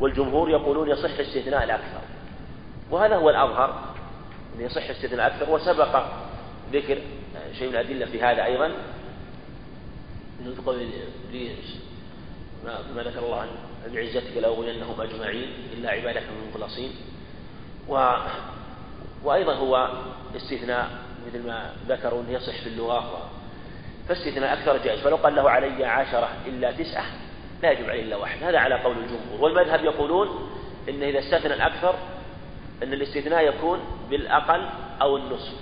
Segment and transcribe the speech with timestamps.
[0.00, 2.00] والجمهور يقولون يصح استثناء الأكثر.
[2.90, 3.94] وهذا هو الأظهر
[4.56, 6.06] أن يصح استثناء الأكثر وسبق
[6.72, 6.98] ذكر
[7.58, 8.72] شيء من الأدلة في هذا أيضا.
[12.96, 13.48] ما ذكر الله عن
[13.94, 16.90] بعزتك لأغوينهم أجمعين إلا عبادك المخلصين.
[17.88, 18.16] و
[19.24, 19.88] وأيضا هو
[20.36, 20.90] استثناء
[21.26, 23.30] مثل ما ذكروا أنه يصح في اللغة
[24.08, 25.00] فاستثناء أكثر جائز.
[25.00, 27.04] فلو قال له علي عشرة إلا تسعة
[27.62, 28.42] لا يجب عليه إلا واحد.
[28.42, 29.40] هذا على قول الجمهور.
[29.40, 30.50] والمذهب يقولون
[30.88, 31.94] إن إذا استثنى الأكثر
[32.82, 34.68] أن الاستثناء يكون بالأقل
[35.02, 35.54] أو النصف.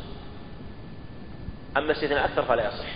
[1.77, 2.87] أما استثناء الأكثر فلا يصح.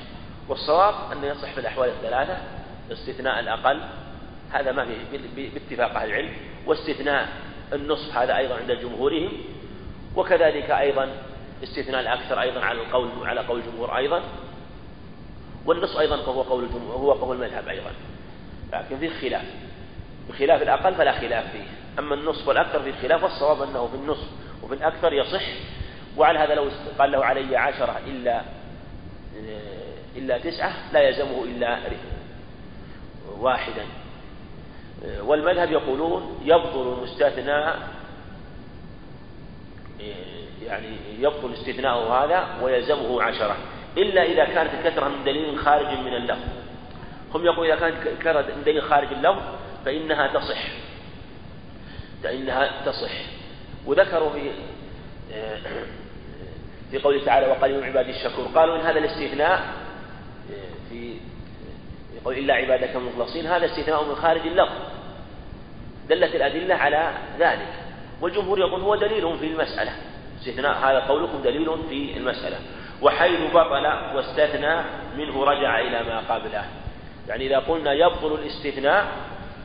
[0.48, 2.38] والصواب أنه يصح في الأحوال الثلاثة
[2.92, 3.80] استثناء الأقل
[4.50, 6.32] هذا ما في باتفاق أهل العلم.
[6.66, 7.28] واستثناء
[7.72, 9.32] النصف هذا أيضا عند جمهورهم.
[10.16, 11.08] وكذلك أيضا
[11.62, 14.22] استثناء الأكثر أيضا على القول على قول الجمهور أيضا.
[15.66, 17.90] والنصف أيضا هو قول الجمهور هو قول المذهب أيضا.
[18.72, 19.44] لكن فيه خلاف.
[20.28, 21.64] بخلاف الأقل فلا خلاف فيه.
[21.98, 24.28] أما النصف والأكثر فيه خلاف والصواب أنه في النصف
[24.62, 25.42] وفي الأكثر يصح.
[26.16, 28.42] وعلى هذا لو قال له علي عشرة إلا
[30.16, 31.78] إلا تسعة لا يلزمه إلا
[33.38, 33.84] واحدا.
[35.20, 37.72] والمذهب يقولون يبطل المستثنى
[40.66, 43.56] يعني يبطل استثناءه هذا ويلزمه عشرة.
[43.96, 46.48] إلا إذا كانت الكثرة من دليل خارج من اللفظ.
[47.34, 47.90] هم يقولون إذا
[48.22, 49.42] كانت من دليل خارج اللفظ
[49.84, 50.58] فإنها تصح.
[52.22, 53.10] فإنها تصح.
[53.86, 54.50] وذكروا في
[56.90, 58.44] في قوله تعالى وقليل من عبادي الشكور.
[58.54, 59.74] قالوا إن هذا الاستثناء
[60.88, 61.16] في
[62.16, 64.76] يقول إلا عبادك المخلصين هذا استثناء من خارج اللفظ.
[66.08, 67.72] دلت الأدلة على ذلك.
[68.20, 69.92] والجمهور يقول هو دليل في المسألة.
[70.40, 72.58] استثناء هذا قولكم دليل في المسألة.
[73.02, 74.76] وحيث بطل واستثنى
[75.16, 76.64] منه رجع إلى ما قبله.
[77.30, 79.06] يعني إذا قلنا يبطل الاستثناء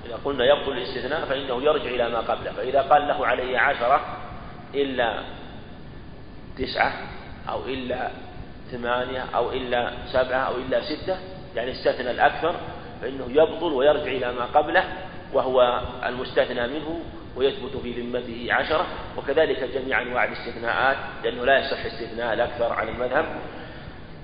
[0.06, 2.52] إذا قلنا يبطل الاستثناء فإنه يرجع إلى ما قبله.
[2.52, 4.02] فإذا قال له علي عشرة
[4.76, 5.24] إلا
[6.58, 6.94] تسعة
[7.50, 8.10] أو إلا
[8.72, 11.18] ثمانية أو إلا سبعة أو إلا ستة
[11.56, 12.56] يعني استثنى الأكثر
[13.02, 14.84] فإنه يبطل ويرجع إلى ما قبله
[15.34, 17.00] وهو المستثنى منه
[17.36, 18.86] ويثبت في ذمته عشرة.
[19.18, 23.26] وكذلك جميع أنواع الاستثناءات لأنه لا يصح استثناء الأكثر عن المذهب.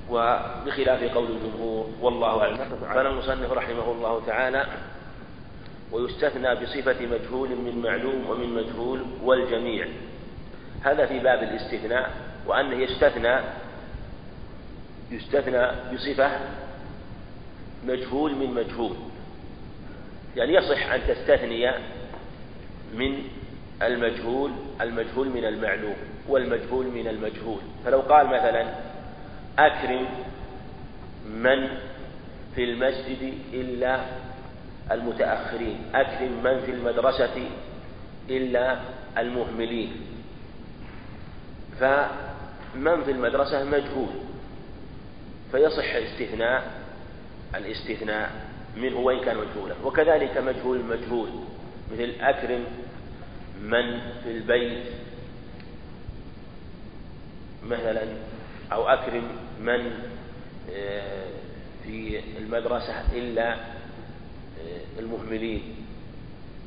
[0.09, 2.57] وبخلاف قول الجمهور والله أعلم.
[2.95, 4.66] قال المصنف رحمه الله تعالى
[5.91, 9.88] ويستثنى بصفة مجهول من معلوم ومن مجهول والجميع.
[10.81, 12.12] هذا في باب الاستثناء
[12.47, 13.39] وأنه يستثنى
[15.12, 16.31] يستثنى بصفة
[17.85, 18.95] مجهول من مجهول.
[20.35, 21.72] يعني يصح أن تستثني
[22.94, 23.23] من
[23.81, 24.51] المجهول
[24.81, 25.95] المجهول من المعلوم
[26.28, 27.62] والمجهول من المجهول.
[27.85, 28.91] فلو قال مثلا
[29.59, 30.06] أكرم
[31.25, 31.67] من
[32.56, 34.06] في المسجد إلا
[34.91, 35.78] المتأخرين.
[35.94, 37.50] أكرم من في المدرسة
[38.29, 38.79] إلا
[39.17, 39.91] المهملين.
[41.79, 44.09] فمن في المدرسة مجهول.
[45.51, 46.81] فيصح الاستثناء
[47.56, 48.31] الاستثناء
[48.78, 49.75] منه وإن كان مجهولا.
[49.83, 51.29] وكذلك مجهول المجهول
[51.94, 52.63] مثل أكرم
[53.62, 54.83] من في البيت.
[57.63, 58.01] مثلا
[58.72, 59.24] أو أكرم
[59.59, 59.92] من
[60.74, 61.28] آه،
[61.84, 65.76] في المدرسة إلا آه، المهملين.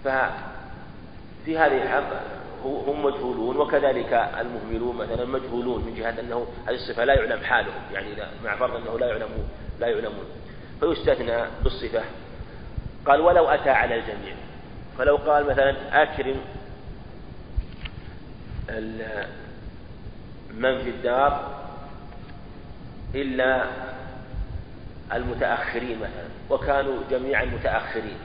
[0.04, 2.10] ففي هذه الحق
[2.64, 8.09] هم مجهولون وكذلك المهملون مثلا مجهولون من جهة أنه هذه الصفة لا يعلم حالهم يعني
[8.44, 9.48] مع فرض أنه لا يعلمون
[9.81, 10.25] لا يعلمون.
[10.81, 12.03] فيستثنى بالصفة.
[13.06, 14.34] قال ولو أتى على الجميع.
[14.98, 16.37] فلو قال مثلا أكرم
[20.54, 21.63] من في الدار
[23.14, 23.64] إلا
[25.12, 28.16] المتأخرين مثلا وكانوا جميعا متأخرين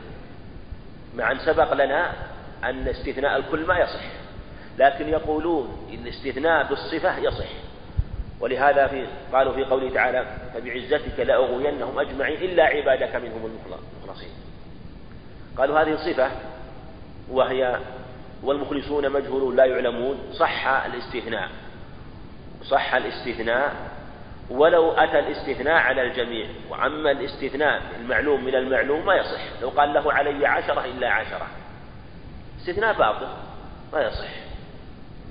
[1.16, 2.13] مع أن سبق لنا
[2.63, 4.03] أن استثناء الكل ما يصح
[4.77, 7.47] لكن يقولون إن الاستثناء بالصفة يصح.
[8.39, 14.29] ولهذا في قالوا في قوله تعالى فبعزتك لأغوينهم أجمعين إلا عبادك منهم المخلصين.
[15.57, 16.31] قالوا هذه صفة
[17.31, 17.80] وهي
[18.44, 21.50] والمخلصون مجهولون لا يعلمون صح الاستثناء.
[22.63, 23.74] صح الاستثناء
[24.50, 29.42] ولو أتى الاستثناء على الجميع وعما الاستثناء المعلوم من المعلوم ما يصح.
[29.62, 31.48] لو قال له علي عشرة إلا عشرة.
[32.60, 33.28] استثناء باطل
[33.94, 34.30] ما يصح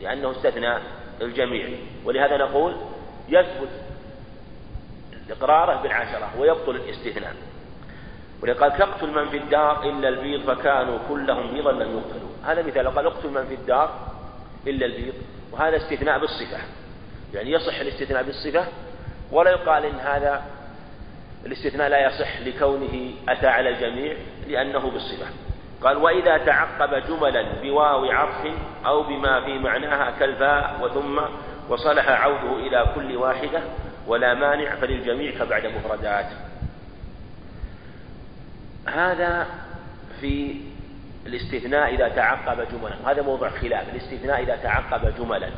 [0.01, 0.79] لأنه استثنى
[1.21, 1.69] الجميع.
[2.05, 2.77] ولهذا نقول
[3.29, 3.69] يثبت
[5.31, 7.35] إقراره بالعشرة ويبطل الاستثناء.
[8.43, 12.31] ولقد تقتل من في الدار إلا البيض فكانوا كلهم بيضا لم يقتلوا.
[12.45, 14.09] هذا مثال قال اقتل من في الدار
[14.67, 15.15] إلا البيض
[15.53, 16.59] وهذا استثناء بالصفة.
[17.35, 18.67] يعني يصح الاستثناء بالصفة
[19.33, 20.43] ولا يقال إن هذا
[21.47, 24.17] الاستثناء لا يصح لكونه أتى على الجميع
[24.49, 25.27] لأنه بالصفة.
[25.83, 28.53] قال وإذا تعقب جملا بواو عطف
[28.87, 31.21] أو بما في معناها كالفاء وثم
[31.69, 33.63] وصلح عوده إلى كل واحدة
[34.07, 36.27] ولا مانع فللجميع كبعد مفردات.
[38.89, 39.47] هذا
[40.21, 40.61] في
[41.27, 43.13] الاستثناء إذا تعقب جملا.
[43.13, 45.51] هذا موضوع خلاف الاستثناء إذا تعقب جملا.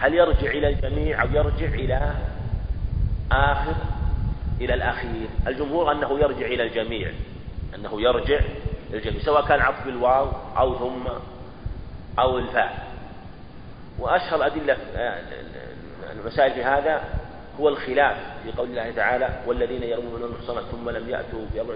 [0.00, 2.14] هل يرجع إلى الجميع أو يرجع إلى
[3.32, 3.74] آخر
[4.60, 7.12] إلى الأخير؟ الجمهور أنه يرجع إلى الجميع
[7.74, 8.40] أنه يرجع
[8.90, 11.08] إلى الجميع سواء كان عطف الواو أو ثم
[12.18, 12.90] أو الفاء.
[13.98, 14.76] وأشهر أدلة
[16.12, 17.04] المسائل في هذا
[17.60, 21.74] هو الخلاف في قول الله تعالى والذين يرمون المحصنات ثم لم يأتوا بأربع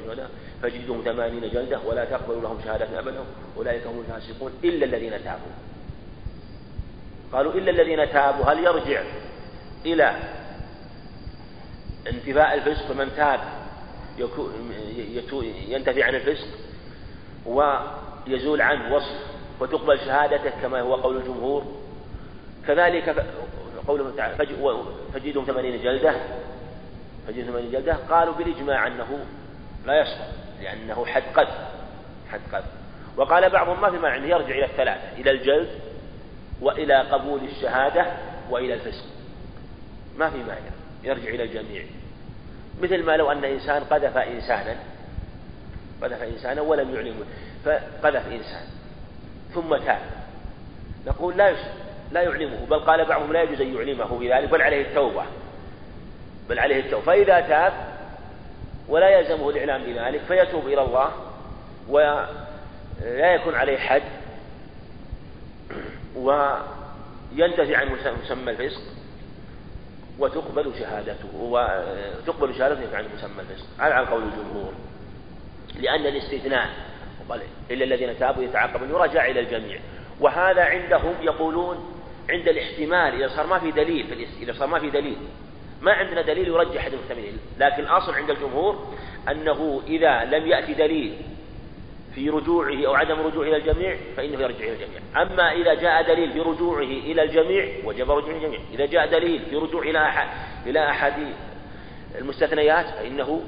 [0.63, 3.21] فجلدهم ثمانين جلدة ولا تقبلوا لهم شهادة أبدا
[3.57, 5.74] أولئك هم الفاسقون إلا الذين تابوا.
[7.35, 9.03] قالوا إلا الذين تابوا هل يرجع
[9.87, 10.17] إلى
[12.07, 13.41] انتفاء الفسق؟ فمن تاب
[15.69, 16.49] ينتفي عن الفسق
[17.47, 21.65] ويزول عنه وصف وتقبل شهادته كما هو قول الجمهور.
[22.67, 23.27] كذلك
[23.89, 24.35] قوله تعالى
[25.15, 26.15] فجدهم ثمانين جلدة
[27.27, 29.27] فجدهم ثمانين جلدة قالوا بالإجماع أنه
[29.87, 30.29] لا يسقط
[30.63, 31.49] لأنه حد قد
[32.33, 32.65] حد قد.
[33.17, 35.69] وقال بعضهم ما في معنى يرجع إلى الثلاثة إلى الجلد
[36.61, 38.07] وإلى قبول الشهادة
[38.51, 39.05] وإلى الفسق.
[40.17, 40.71] ما في معنى
[41.05, 41.83] يرجع إلى الجميع.
[42.83, 44.77] مثل ما لو أن إنسان قذف إنسانا
[46.03, 47.25] قذف إنسانا ولم يعلمه
[47.65, 48.67] فقذف إنسان
[49.55, 50.01] ثم تاب.
[51.07, 51.55] نقول لا
[52.13, 55.25] لا يعلمه بل قال بعضهم لا يجوز أن يعلمه بذلك بل عليه التوبة.
[56.49, 57.05] بل عليه التوبة.
[57.05, 57.73] فإذا تاب
[58.89, 61.11] ولا يلزمه الإعلام بذلك فيتوب إلى الله
[61.89, 64.03] ولا يكون عليه حد
[66.17, 67.89] وينتفي عن
[68.23, 68.83] مسمى الفسق
[70.19, 73.67] وتقبل شهادته وتقبل شهادته عن مسمى الفسق.
[73.79, 74.73] على قول الجمهور.
[75.81, 76.69] لأن الاستثناء
[77.29, 77.41] وقال
[77.71, 79.79] إلا الذين تابوا يتعاقبون يرجع إلى الجميع.
[80.21, 81.95] وهذا عندهم يقولون
[82.31, 85.17] عند الاحتمال إذا صار ما في دليل إذا صار ما في دليل.
[85.81, 87.39] ما عندنا دليل يرجح أحد المحتملين.
[87.59, 88.95] لكن الأصل عند الجمهور
[89.31, 91.17] أنه إذا لم يأتي دليل
[92.15, 95.01] في رجوعه أو عدم رجوعه إلى الجميع فإنه يرجع إلى الجميع.
[95.23, 98.61] أما إذا جاء دليل في رجوعه إلى الجميع وجب رجوع الجميع.
[98.73, 100.29] إذا جاء دليل في رجوع إلى أحد
[100.67, 101.13] إلى أحد
[102.19, 103.43] المستثنيات فإنه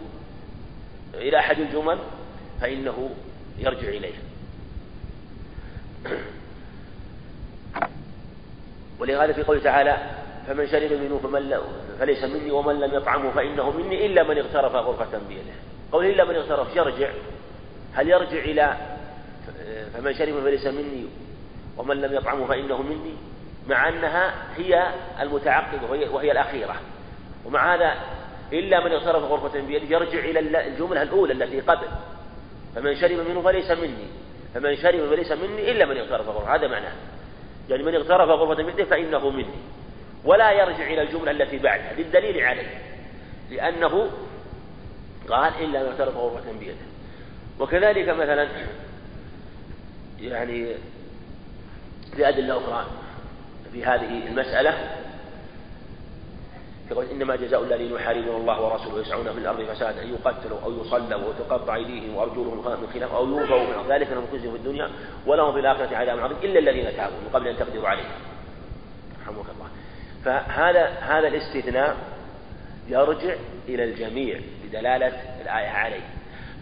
[1.14, 1.98] إلى أحد الجمل
[2.60, 3.10] فإنه
[3.58, 4.14] يرجع إليه.
[9.00, 9.96] ولهذا في قوله تعالى
[10.46, 11.56] فمن شرب منه فمن
[11.98, 15.54] فليس مني ومن لم يطعمه فإنه مني إلا من اغترف غرفة بيده.
[15.92, 17.10] قوله إلا من اغترف يرجع.
[17.96, 18.76] هل يرجع إلى
[19.94, 21.06] فمن شرب فليس مني
[21.76, 23.14] ومن لم يطعمه فإنه مني؟
[23.68, 24.90] مع أنها هي
[25.20, 26.76] المتعقبة وهي, وهي الأخيرة.
[27.44, 27.94] ومع هذا
[28.52, 31.86] إلا من اغترف غرفة بيده يرجع إلى الجملة الأولى التي قبل.
[32.74, 34.06] فمن شرب منه فليس مني.
[34.54, 36.92] فمن شرب فليس مني إلا من اغترف غرفة هذا معناه.
[37.68, 39.58] يعني من اغترف غرفة بيده فإنه مني.
[40.24, 42.78] ولا يرجع إلى الجملة التي بعدها للدليل عليه.
[43.50, 44.10] لأنه
[45.28, 46.95] قال إلا من اغترف غرفة بيده.
[47.60, 48.48] وكذلك مثلا
[50.20, 50.74] يعني
[52.16, 52.86] لأدلة أخرى
[53.72, 54.96] في هذه المسألة
[56.90, 61.28] يقول إنما جزاء الذين يحاربون الله ورسوله ويسعون في الأرض فسادا أن يقتلوا أو يصلوا
[61.28, 64.90] وتقطع أيديهم وأرجلهم من خلاف أو يوفوا من ذلك لهم خزي في الدنيا
[65.26, 68.10] ولهم في الآخرة عذاب عظيم إلا الذين تابوا من قبل أن تقدروا عليهم.
[69.22, 69.68] رحمك الله.
[70.24, 71.96] فهذا هذا الاستثناء
[72.88, 73.34] يرجع
[73.68, 76.15] إلى الجميع بدلالة الآية عليه.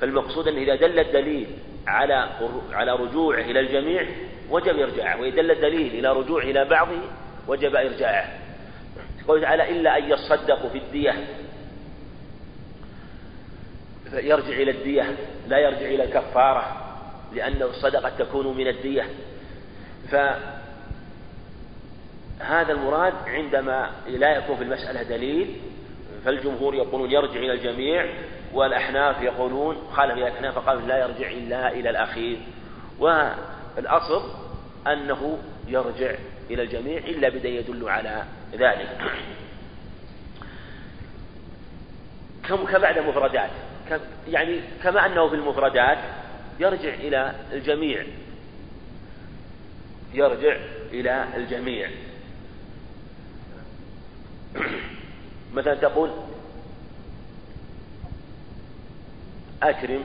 [0.04, 1.46] فالمقصود أنه إذا دل الدليل
[1.86, 2.28] على
[2.72, 4.06] على رجوعه إلى الجميع
[4.50, 5.20] وجب إرجاعه.
[5.20, 7.00] وإذا دل الدليل إلى رجوعه إلى بعضه
[7.48, 8.28] وجب إرجاعه.
[9.28, 11.14] قوله تعالى إلا أن يصدقوا في الدية.
[14.12, 15.16] يرجع إلى الدية
[15.48, 16.96] لا يرجع إلى الكفارة
[17.34, 19.08] لأن الصدقة تكون من الدية.
[20.10, 20.32] فهذا
[22.72, 25.56] المراد عندما لا يكون في المسألة دليل
[26.24, 28.06] فالجمهور يقولون يرجع إلى الجميع
[28.54, 32.38] والأحناف يقولون خالف الأحناف فقالوا لا يرجع إلا إلى الأخير.
[32.98, 34.30] والأصل
[34.86, 36.14] أنه يرجع
[36.50, 38.88] إلى الجميع إلا بدليل يدل على ذلك.
[42.48, 43.50] كم كبعد مفردات.
[44.28, 45.98] يعني كما أنه في المفردات
[46.60, 48.04] يرجع إلى الجميع.
[50.14, 50.56] يرجع
[50.92, 51.90] إلى الجميع.
[55.54, 56.10] مثلا تقول
[59.64, 60.02] أكرم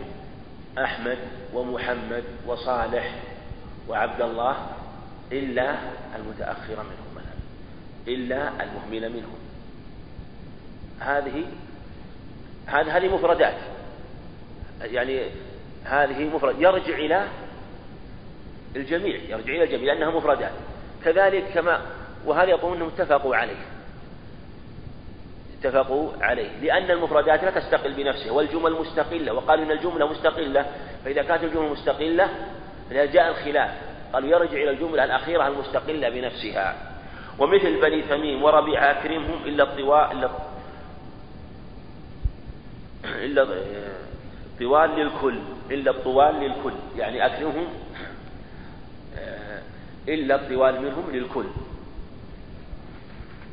[0.77, 1.17] أحمد
[1.53, 3.15] ومحمد وصالح
[3.89, 4.67] وعبد الله
[5.31, 5.75] إلا
[6.15, 7.39] المتأخر منهم مثلا
[8.07, 9.39] إلا المهمل منهم.
[10.99, 11.45] هذه
[12.67, 13.55] هذه مفردات.
[14.81, 15.21] يعني
[15.83, 17.27] هذه مفرد يرجع إلى
[18.75, 20.51] الجميع يرجع إلى الجميع لأنها مفردات.
[21.03, 21.81] كذلك كما
[22.25, 23.78] وهذا يقول أنهم اتفقوا عليه.
[25.59, 30.65] اتفقوا عليه لأن المفردات لا تستقل بنفسها والجمل مستقلة وقالوا إن الجملة مستقلة
[31.05, 32.29] فإذا كانت الجملة مستقلة
[32.89, 33.71] فإذا جاء الخلاف
[34.13, 36.75] قالوا يرجع إلى الجملة الأخيرة المستقلة بنفسها.
[37.39, 40.29] ومثل بني تميم وربيع أكرمهم إلا الطواء إلا
[43.05, 43.47] إلا
[44.59, 45.39] طوال للكل
[45.71, 47.67] إلا الطوال للكل يعني أكرمهم
[50.07, 51.45] إلا الطوال منهم للكل.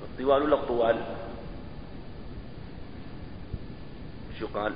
[0.02, 0.96] الطوال ولا الطوال؟
[4.40, 4.72] شو قال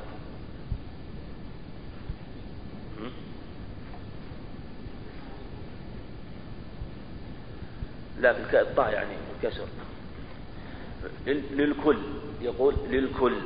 [8.21, 9.67] لا في الطاء يعني الكسر.
[11.27, 11.99] للكل.
[12.43, 13.37] يقول للكل.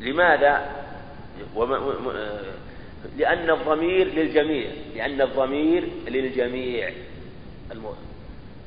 [0.00, 0.70] لماذا؟
[3.16, 4.70] لأن الضمير للجميع.
[4.94, 6.90] لأن الضمير للجميع.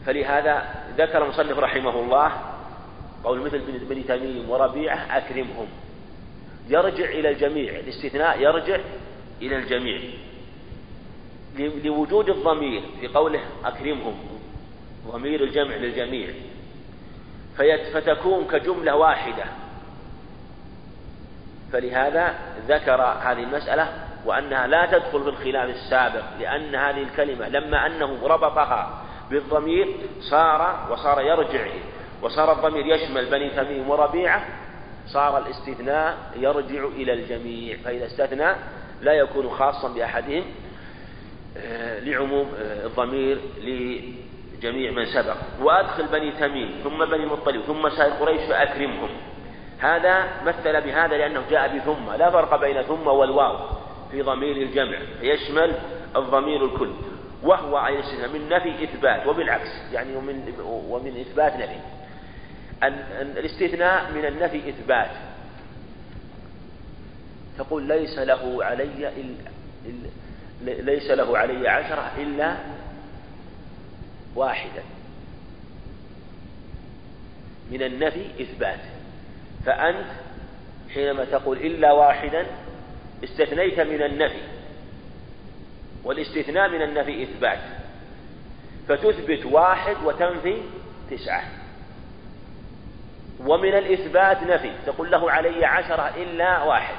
[0.05, 2.31] فلهذا ذكر المصنف رحمه الله
[3.23, 5.67] قول مثل بني تميم وربيعة أكرمهم.
[6.69, 8.79] يرجع إلى الجميع الاستثناء يرجع
[9.41, 10.01] إلى الجميع.
[11.57, 14.15] لوجود الضمير في قوله أكرمهم
[15.07, 16.29] ضمير الجمع للجميع.
[17.93, 19.45] فتكون كجملة واحدة.
[21.71, 22.35] فلهذا
[22.67, 29.01] ذكر هذه المسألة وأنها لا تدخل في الخلاف السابق لأن هذه الكلمة لما أنه ربطها
[29.29, 31.67] بالضمير صار وصار يرجع
[32.21, 34.45] وصار الضمير يشمل بني تميم وربيعة
[35.07, 38.55] صار الاستثناء يرجع إلى الجميع فإذا استثنى
[39.01, 40.43] لا يكون خاصا بأحدهم
[41.57, 45.35] آه، لعموم آه، الضمير لجميع من سبق.
[45.61, 49.09] وأدخل بني تميم ثم بني مطلب ثم سائر قريش فأكرمهم.
[49.79, 53.57] هذا مثل بهذا لأنه جاء بثم لا فرق بين ثم والواو
[54.11, 54.97] في ضمير الجمع.
[55.21, 55.73] يشمل
[56.15, 56.91] الضمير الكل.
[57.43, 57.97] وهو أي
[58.33, 60.53] من نفي إثبات وبالعكس يعني ومن
[60.89, 61.96] ومن إثبات نفي.
[62.83, 65.11] الاستثناء من النفي إثبات.
[67.57, 69.11] تقول ليس له علي
[70.61, 72.57] ليس له علي عشرة إلا
[74.35, 74.83] واحدا.
[77.71, 78.79] من النفي إثبات.
[79.65, 80.07] فأنت
[80.93, 82.45] حينما تقول إلا واحدا
[83.23, 84.41] استثنيت من النفي
[86.03, 87.59] والاستثناء من النفي إثبات.
[88.87, 90.61] فتثبت واحد وتنفي
[91.11, 91.43] تسعة.
[93.39, 94.71] ومن الإثبات نفي.
[94.85, 96.95] تقول له علي عشرة إلا واحد.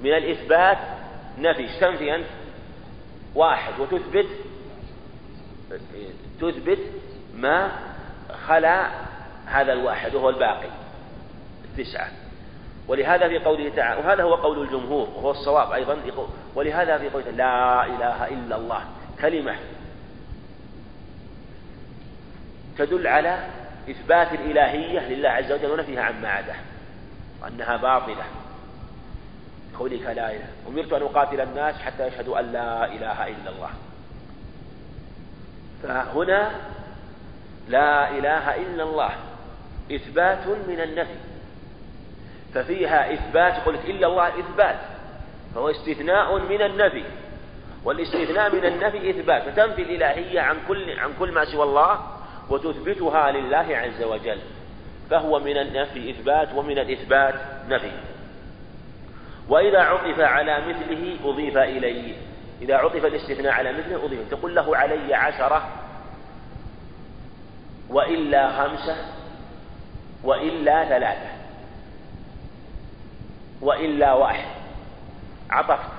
[0.00, 0.78] من الإثبات
[1.38, 1.80] نفي.
[1.80, 2.26] تنفي أنت؟
[3.34, 3.80] واحد.
[3.80, 4.26] وتثبت؟
[6.40, 6.78] تثبت
[7.34, 7.70] ما
[8.46, 8.86] خلا
[9.46, 10.68] هذا الواحد وهو الباقي.
[11.64, 12.08] التسعة.
[12.88, 15.96] ولهذا في قوله تعالى وهذا هو قول الجمهور وهو الصواب أيضا.
[16.54, 18.84] ولهذا في قوله لا إله إلا الله.
[19.20, 19.56] كلمة
[22.78, 23.46] تدل على
[23.90, 26.56] إثبات الإلهية لله عز وجل ونفيها عما عداه
[27.42, 28.24] وأنها باطلة.
[29.78, 30.48] قولك لا إله.
[30.68, 33.70] أمرت أن أقاتل الناس حتى يشهدوا أن لا إله إلا الله.
[35.82, 36.50] فهنا
[37.68, 39.10] لا إله إلا الله
[39.92, 41.18] إثبات من النفي.
[42.54, 44.78] ففيها إثبات قلت إلا الله إثبات.
[45.54, 47.04] فهو استثناء من النفي.
[47.84, 49.42] والاستثناء من النفي إثبات.
[49.42, 52.19] فتنفي الإلهية عن كل عن كل ما سوى الله.
[52.50, 54.38] وتثبتها لله عز وجل
[55.10, 57.34] فهو من النفي إثبات ومن الإثبات
[57.68, 57.92] نفي.
[59.48, 62.14] وإذا عطف على مثله أضيف إليه
[62.62, 64.30] إذا عطف الاستثناء على مثله أضيف.
[64.30, 65.68] تقول له علي عشرة
[67.88, 68.96] وإلا خمسة
[70.24, 71.30] وإلا ثلاثة
[73.60, 74.48] وإلا واحد.
[75.50, 75.90] عطفت.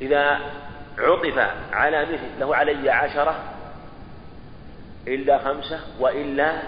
[0.00, 0.40] إذا
[0.98, 1.38] عطف
[1.72, 3.54] على مثل له علي عشرة
[5.06, 6.62] إلا خمسة وإلا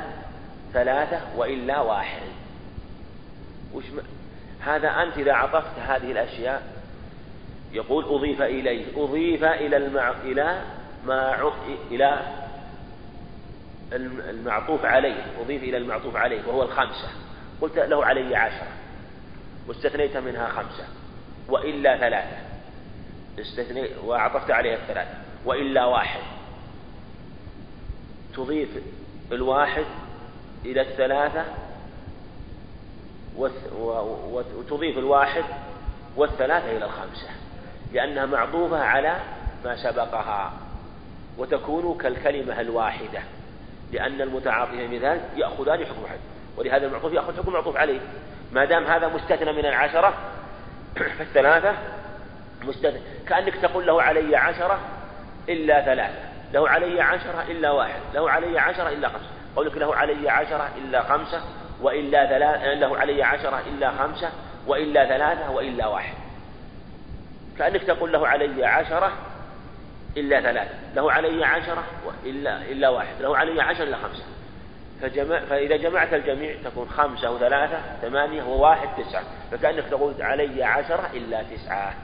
[0.73, 2.23] ثلاثة وإلا واحد.
[3.75, 3.99] وش م...
[4.61, 6.63] هذا أنت إذا عطفت هذه الأشياء
[7.73, 10.11] يقول أضيف إليه أضيف إلى المع...
[10.11, 10.63] إلى
[11.07, 11.53] ما عط...
[11.91, 12.21] إلى
[14.31, 17.09] المعطوف عليه أضيف إلى المعطوف عليه وهو الخمسة.
[17.61, 18.69] قلت له علي عشرة
[19.69, 20.85] واستثنيت منها خمسة
[21.49, 22.46] وإلا ثلاثة.
[23.39, 25.15] استثني وعطفت عليها الثلاثة
[25.45, 26.21] وإلا واحد.
[28.35, 28.69] تضيف
[29.33, 29.85] الواحد
[30.65, 31.45] إلى الثلاثة
[34.57, 35.45] وتضيف الواحد
[36.17, 37.29] والثلاثة إلى الخمسة.
[37.93, 39.17] لأنها معطوفة على
[39.65, 40.53] ما سبقها.
[41.39, 43.21] وتكون كالكلمة الواحدة.
[43.93, 46.19] لأن المتعاطف مثال يأخذان حكم واحد.
[46.57, 48.01] ولهذا المعطوف يأخذ حكم معطوف عليه.
[48.53, 50.15] ما دام هذا مستثنى من العشرة
[51.19, 51.75] فالثلاثة
[52.67, 54.79] مستثنى كأنك تقول له علي عشرة
[55.49, 56.19] إلا ثلاثة.
[56.55, 58.01] له علي عشرة إلا واحد.
[58.15, 59.31] له علي عشرة إلا خمسة.
[59.57, 61.41] قولك له علي عشرة إلا خمسة
[61.81, 64.31] وإلا ثلاثة له علي عشرة إلا خمسة
[64.67, 66.15] وإلا ثلاثة وإلا واحد.
[67.59, 69.13] كأنك تقول له علي عشرة
[70.17, 70.75] إلا ثلاثة.
[70.95, 71.85] له علي عشرة
[72.25, 73.15] إلا إلا واحد.
[73.21, 74.25] له علي عشرة إلا خمسة.
[75.03, 79.25] فجمع فإذا جمعت الجميع تكون خمسة وثلاثة ثمانية وواحد تسعة.
[79.51, 81.95] فكأنك تقول علي عشرة إلا تسعة.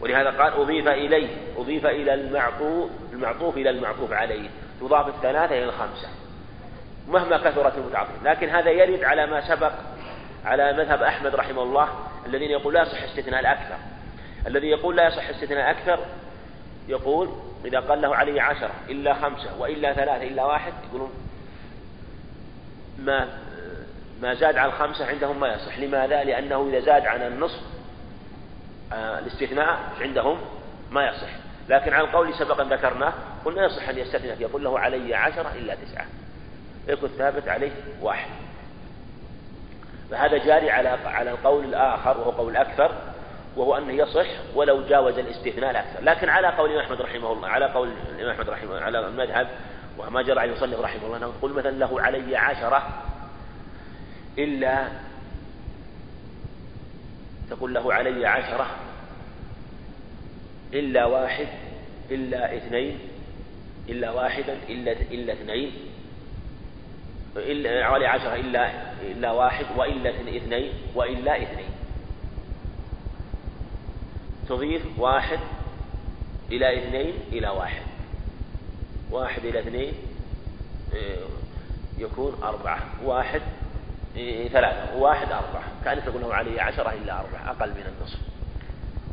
[0.00, 4.48] ولهذا قال أضيف إليه أضيف إلى المعطوف المعطوف إلى المعطوف عليه
[4.80, 6.08] تضاف الثلاثة إلى الخمسة
[7.08, 9.72] مهما كثرت المتعاطفين لكن هذا يرد على ما سبق
[10.44, 11.88] على مذهب أحمد رحمه الله
[12.26, 13.76] الذين يقول لا يصح استثناء الأكثر.
[14.46, 15.98] الذي يقول لا يصح استثناء أكثر
[16.88, 17.28] يقول
[17.64, 21.10] إذا قال له علي عشرة إلا خمسة وإلا ثلاثة إلا واحد يقولون
[22.98, 23.28] ما
[24.22, 25.78] ما زاد عن الخمسة عندهم ما يصح.
[25.78, 27.60] لماذا؟ لأنه إذا زاد عن النصف
[28.92, 30.38] الاستثناء عندهم
[30.90, 31.28] ما يصح.
[31.68, 33.12] لكن على القول سبقا ذكرناه
[33.44, 36.06] قلنا يصح أن يستثنى يقول له علي عشرة إلا تسعة.
[36.88, 38.30] يكون ثابت عليه واحد.
[40.10, 42.90] فهذا جاري على على القول الآخر وهو قول الأكثر
[43.56, 46.02] وهو أنه يصح ولو جاوز الاستثناء الأكثر.
[46.02, 49.48] لكن على قول الإمام أحمد رحمه الله على قول الإمام أحمد رحمه الله على المذهب
[49.98, 52.88] وما جرى عليه المصنف رحمه الله أنه يقول مثلا له علي عشرة
[54.38, 54.88] إلا
[57.50, 58.66] تقول له علي عشرة
[60.72, 61.48] إلا واحد
[62.10, 62.98] إلا اثنين
[63.88, 65.72] إلا واحدا إلا إلا اثنين.
[67.36, 71.70] إلا علي عشرة إلا إلا واحد وإلا اثنين وإلا اثنين.
[74.48, 75.38] تضيف واحد
[76.52, 77.82] إلى اثنين إلى واحد.
[79.10, 79.94] واحد إلى اثنين
[80.94, 81.16] إيه،
[81.98, 82.82] يكون أربعة.
[83.04, 83.42] واحد
[84.52, 84.96] ثلاثة.
[84.96, 85.62] واحد أربعة.
[85.84, 88.18] كأنك تقول له علي عشرة إلا أربعة أقل من النصف.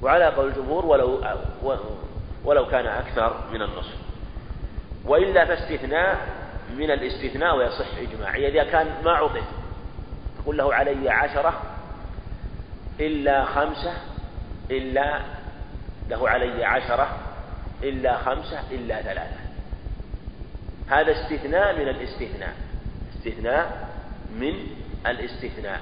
[0.02, 1.22] وعلى قول الجمهور ولو
[2.46, 3.96] ولو كان أكثر من النصف.
[5.06, 6.18] وإلا فاستثناء
[6.78, 9.44] من الاستثناء ويصح إجماعيا إذا كان ما عطف
[10.44, 11.62] تقول له علي عشرة
[13.00, 13.94] إلا خمسة
[14.72, 15.22] إلا
[16.10, 17.18] له علي عشرة
[17.84, 19.38] إلا خمسة إلا ثلاثة.
[20.88, 22.56] هذا استثناء من الاستثناء.
[23.18, 23.90] استثناء
[24.32, 24.54] من
[25.12, 25.82] الاستثناء.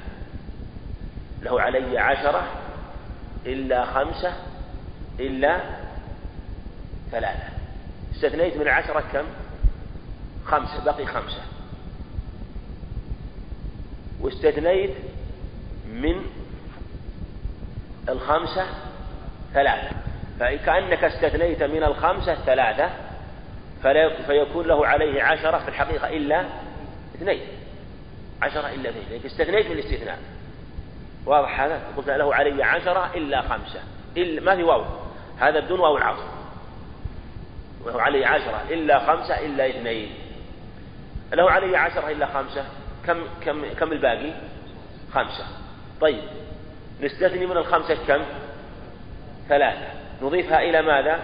[1.41, 2.47] له علي عشرة
[3.45, 4.33] إلا خمسة
[5.19, 5.59] إلا
[7.11, 7.49] ثلاثة.
[8.15, 9.25] استثنيت من العشرة كم؟
[10.45, 11.41] خمسة بقي خمسة.
[14.21, 14.91] واستثنيت
[15.91, 16.25] من
[18.09, 18.65] الخمسة
[19.53, 19.95] ثلاثة.
[20.39, 22.89] فكأنك استثنيت من الخمسة ثلاثة
[24.27, 26.45] فيكون له عليه عشرة في الحقيقة إلا
[27.15, 27.41] اثنين.
[28.41, 30.19] عشرة إلا اثنين لأنك استثنيت من الاستثناء.
[31.25, 33.79] واضح هذا؟ قلت له علي عشرة إلا خمسة.
[34.17, 34.85] إلا ما في واو.
[35.39, 36.23] هذا بدون واو العطف
[37.85, 40.13] وله علي عشرة إلا خمسة إلا اثنين.
[41.33, 42.65] له علي عشرة إلا خمسة.
[43.05, 44.33] كم كم كم الباقي؟
[45.13, 45.45] خمسة.
[46.01, 46.23] طيب.
[47.01, 48.23] نستثني من الخمسة كم؟
[49.49, 49.87] ثلاثة.
[50.21, 51.19] نضيفها إلى ماذا؟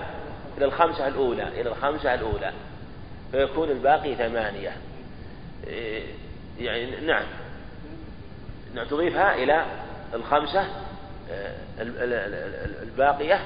[0.57, 1.43] إلى الخمسة الأولى.
[1.43, 2.51] إلى الخمسة الأولى.
[3.31, 4.77] فيكون الباقي ثمانية.
[5.67, 6.03] إيه،
[6.65, 7.25] يعني نعم
[8.75, 8.87] نعم.
[8.87, 9.65] تضيفها إلى
[10.13, 10.65] الخمسة
[11.31, 11.55] آه،
[12.83, 13.41] الباقية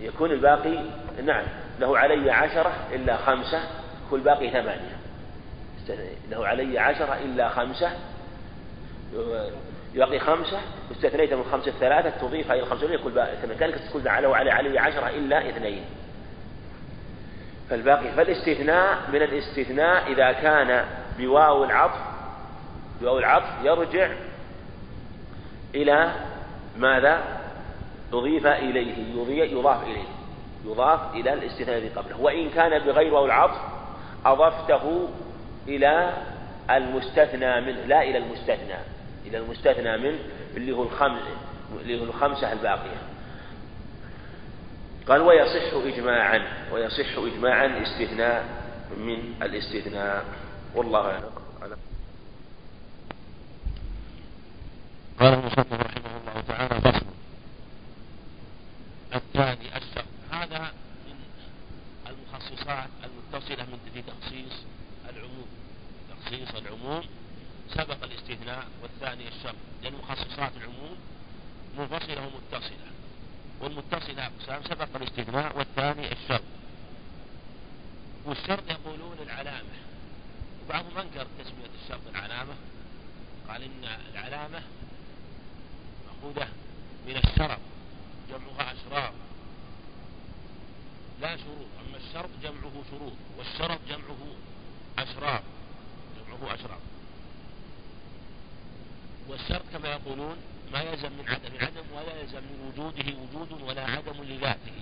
[0.00, 0.78] فيكون الباقي
[1.24, 1.44] نعم
[1.80, 3.60] له علي عشرة إلا خمسة
[4.10, 4.96] كل باقي ثمانية.
[6.30, 7.90] له علي عشرة إلا خمسة
[9.94, 10.60] يبقي خمسة
[10.90, 13.58] واستثنيت من الخمسة الثلاثة تضيفها إلى الخمسة يكون باقي ثمانية.
[13.58, 15.84] كذلك تقول له علي عشرة إلا اثنين.
[17.70, 20.84] فالباقي فالاستثناء من الاستثناء إذا كان
[21.18, 22.00] بواو العطف
[23.00, 24.10] بواو العطف يرجع
[25.74, 26.12] إلى
[26.78, 27.22] ماذا؟
[28.12, 28.94] أضيف إليه
[29.52, 30.04] يضاف إليه
[30.64, 33.60] يضاف إلى الاستثناء الذي قبله وإن كان بغير واو العطف
[34.26, 35.08] أضفته
[35.68, 36.12] إلى
[36.70, 38.76] المستثنى منه لا إلى المستثنى
[39.26, 40.18] إلى المستثنى منه
[40.56, 41.20] اللي هو الخمس
[41.80, 42.96] اللي هو الخمسة الباقية
[45.08, 48.44] قال ويصح إجماعا ويصح إجماعا استثناء
[48.96, 50.24] من الاستثناء.
[50.74, 51.30] والله
[51.62, 51.78] أعلم.
[55.20, 57.06] قال المصنف رحمه الله تعالى فصل.
[59.14, 60.72] الثاني الشرط هذا
[61.06, 61.16] من
[62.06, 64.64] المخصصات المتصلة من في تخصيص
[65.10, 65.46] العموم.
[66.10, 67.04] تخصيص العموم
[67.74, 69.54] سبق الاستثناء والثاني الشرط.
[69.82, 70.96] لأن مخصصات العموم
[71.78, 72.94] منفصلة ومتصلة.
[73.60, 76.42] والمتصلة أقسام سبق الاستثناء والثاني الشرط.
[78.24, 79.74] والشرط يقولون العلامة.
[80.68, 82.54] بعضهم أنكر تسمية الشرط العلامة.
[83.48, 84.62] قال إن العلامة
[86.06, 86.48] مأخوذة
[87.06, 87.58] من الشرط
[88.28, 89.12] جمعها أشرار.
[91.20, 91.66] لا شروط.
[91.88, 94.34] أما الشرط جمعه شروط والشرط جمعه
[94.98, 95.42] أشرار.
[96.18, 96.80] جمعه أشرار.
[99.28, 100.36] والشرط كما يقولون
[100.72, 104.78] ما يلزم من عدم عدم ولا يلزم من وجوده وجود ولا عدم لذاته.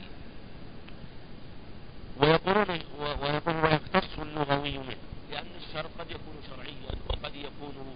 [2.17, 4.97] ويقولون ويقول ويختص اللغوي منه
[5.31, 7.95] لأن الشرط قد يكون شرعيا وقد يكون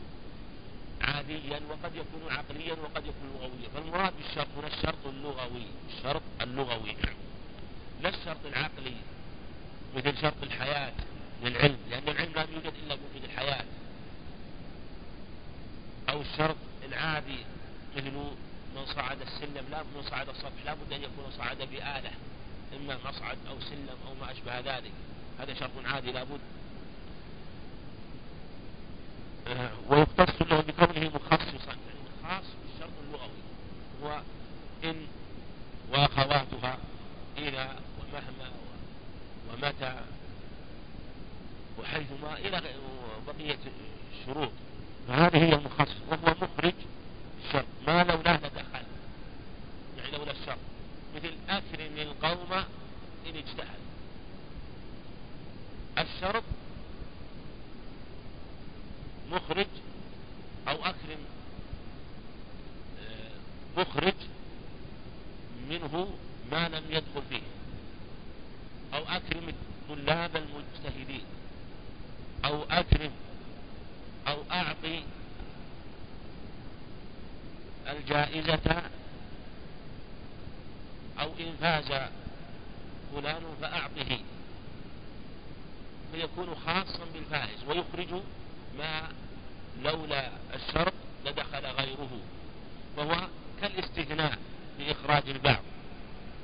[1.00, 3.68] عاديا وقد يكون عقليا وقد يكون لغويا.
[3.74, 6.96] فالمراد بالشرط هنا الشرط اللغوي الشرط اللغوي.
[8.02, 8.96] لا الشرط العقلي
[9.96, 10.92] مثل شرط الحياة
[11.42, 13.64] للعلم لأن العلم لا يوجد إلا بوجود الحياة.
[16.08, 17.38] أو الشرط العادي
[17.96, 18.12] مثل
[18.76, 22.10] من صعد السلم لا من صعد السطح لا بد أن يكون صعد بآلة
[22.76, 24.92] إما مصعد أو سلم أو ما أشبه ذلك.
[25.38, 26.40] هذا شرط عادي لا بد.
[29.46, 33.42] آه، ويختص له بكونه مخصصا يعني خاص بالشرط اللغوي.
[34.02, 34.20] هو
[34.84, 35.06] إن
[35.90, 36.78] وأخواتها
[37.38, 38.50] إلى ومهما
[39.52, 40.00] ومتى
[41.78, 42.62] وحيثما إلى
[43.26, 43.58] بقية
[44.12, 44.52] الشروط.
[45.08, 46.74] فهذه هي المخصص وهو مخرج
[47.46, 48.84] الشرط ما لولاه لدخل
[49.96, 50.58] يعني لولا الشرط
[51.16, 52.52] مثل أكرم القوم
[53.26, 53.80] إن اجتهد.
[55.98, 56.42] الشرط
[59.30, 59.66] مخرج
[60.68, 61.18] أو أكرم
[63.00, 64.14] آه، مخرج
[65.70, 66.08] منه
[66.50, 67.42] ما لم يدخل فيه.
[68.94, 71.24] أو أكرم الطلاب المجتهدين.
[72.44, 73.10] أو أكرم
[74.28, 75.02] أو أعطي
[77.88, 78.82] الجائزة
[81.20, 82.08] أو إن فاز
[83.12, 84.18] فلان فأعطه.
[86.12, 88.22] فيكون خاصا بالفائز ويخرج
[88.78, 89.08] ما
[89.82, 90.92] لولا الشرط
[91.26, 92.20] لدخل غيره
[92.96, 93.28] وهو
[93.60, 94.38] كالاستثناء
[94.78, 95.62] بإخراج البعض.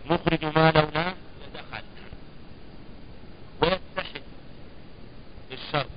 [0.07, 1.15] مخرج ما لولا
[1.47, 1.83] لدخل
[3.63, 4.23] ويتحد
[5.53, 5.91] الشرط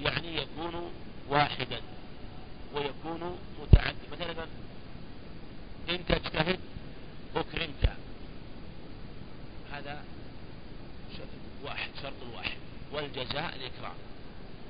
[0.00, 0.92] يعني يكون
[1.28, 1.80] واحدا
[2.74, 4.46] ويكون متعدد مثلا
[5.88, 6.60] إن تجتهد
[7.36, 7.96] أكرمك
[9.72, 10.04] هذا
[11.64, 12.58] واحد شرط واحد
[12.92, 13.94] والجزاء الإكرام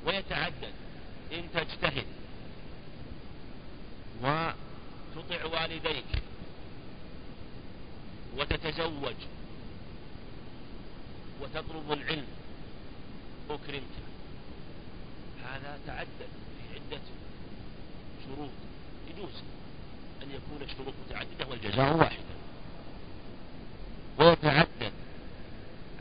[0.06, 0.72] ويتعدد
[1.32, 2.06] إن تجتهد
[4.22, 6.22] وتطع والديك
[8.36, 9.14] وتتزوج
[11.40, 12.26] وتطلب العلم
[13.50, 13.96] أكرمت
[15.44, 16.28] هذا تعدد
[16.58, 17.02] في عدة
[18.24, 18.50] شروط
[19.10, 19.42] يجوز
[20.22, 22.34] أن يكون الشروط متعددة والجزاء واحدا
[24.18, 24.92] ويتعدد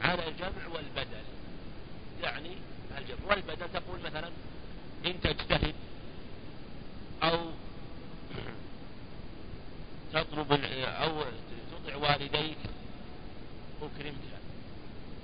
[0.02, 1.24] على الجمع والبدل
[2.24, 2.52] يعني
[2.98, 4.30] الجمع والبدل تقول مثلا
[5.06, 5.76] إن تجتهد
[7.24, 7.38] أو
[10.14, 10.52] تطلب
[10.84, 11.24] أو
[11.72, 12.58] تطع والديك
[13.82, 14.30] أكرمك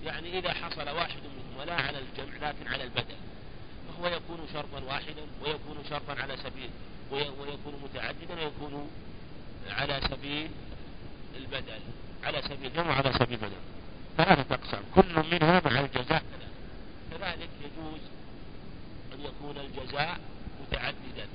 [0.06, 3.16] يعني إذا حصل واحد منهم ولا على الجمع لكن على البدل
[3.88, 6.70] فهو يكون شرطا واحدا ويكون شرطا على سبيل
[7.12, 8.90] ويكون متعددا ويكون
[9.70, 10.50] على سبيل
[11.36, 11.80] البدل
[12.24, 13.62] على سبيل الجمع وعلى سبيل البدل.
[14.18, 16.24] ثلاثة أقسام كل منها مع الجزاء.
[17.12, 18.02] كذلك يجوز
[19.14, 20.20] أن يكون الجزاء
[20.62, 21.28] متعددا.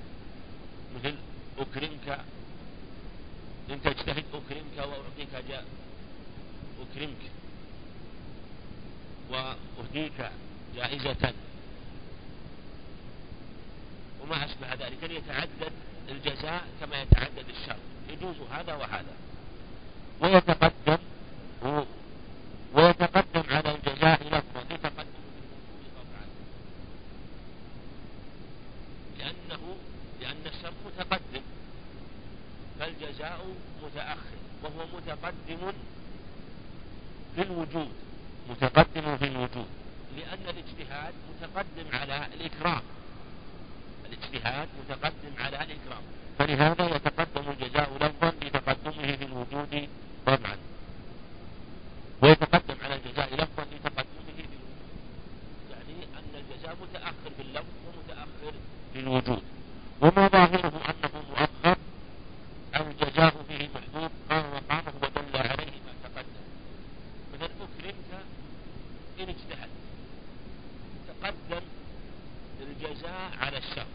[0.97, 1.15] مثل
[1.59, 2.21] أكرمك
[3.71, 5.65] إن تجتهد أكرمك وأعطيك جاء
[6.81, 7.40] أكرمك.
[9.31, 10.31] وأهديك
[10.77, 11.33] جائزة.
[14.23, 15.73] وما أشبه ذلك يتعدد
[16.09, 17.77] الجزاء كما يتعدد الشر
[18.11, 19.15] يجوز هذا وهذا.
[20.21, 20.99] ويتقدم
[22.75, 25.21] ويتقدم على الجزاء لفظا لتقدم
[25.97, 26.27] طبعا
[29.19, 29.77] لأنه
[30.21, 31.43] لأن الشرط متقدم
[32.81, 33.47] فالجزاء
[33.83, 35.73] متأخر وهو متقدم
[37.37, 37.93] في الوجود
[38.51, 39.67] متقدم في الوجود
[40.17, 42.83] لأن الاجتهاد متقدم على الإكرام
[44.07, 46.03] الاجتهاد متقدم على الإكرام
[46.39, 49.89] فلهذا يتقدم الجزاء لفظا لتقدمه في الوجود
[50.27, 50.57] طبعا
[52.23, 54.61] ويتقدم على الجزاء لفظا لتقدمه في الوجود
[55.71, 58.53] يعني أن الجزاء متأخر في اللفظ ومتأخر
[58.93, 59.43] في الوجود
[60.01, 61.77] وما ظاهره أنه مؤخر
[62.77, 66.45] الجزاء فيه محدود قام مقامه ودل عليه ما تقدم
[67.35, 68.25] مثلا أكرمت
[69.21, 69.71] إن اجتهد
[71.09, 71.63] تقدم
[72.83, 73.87] الجزاء على الشر.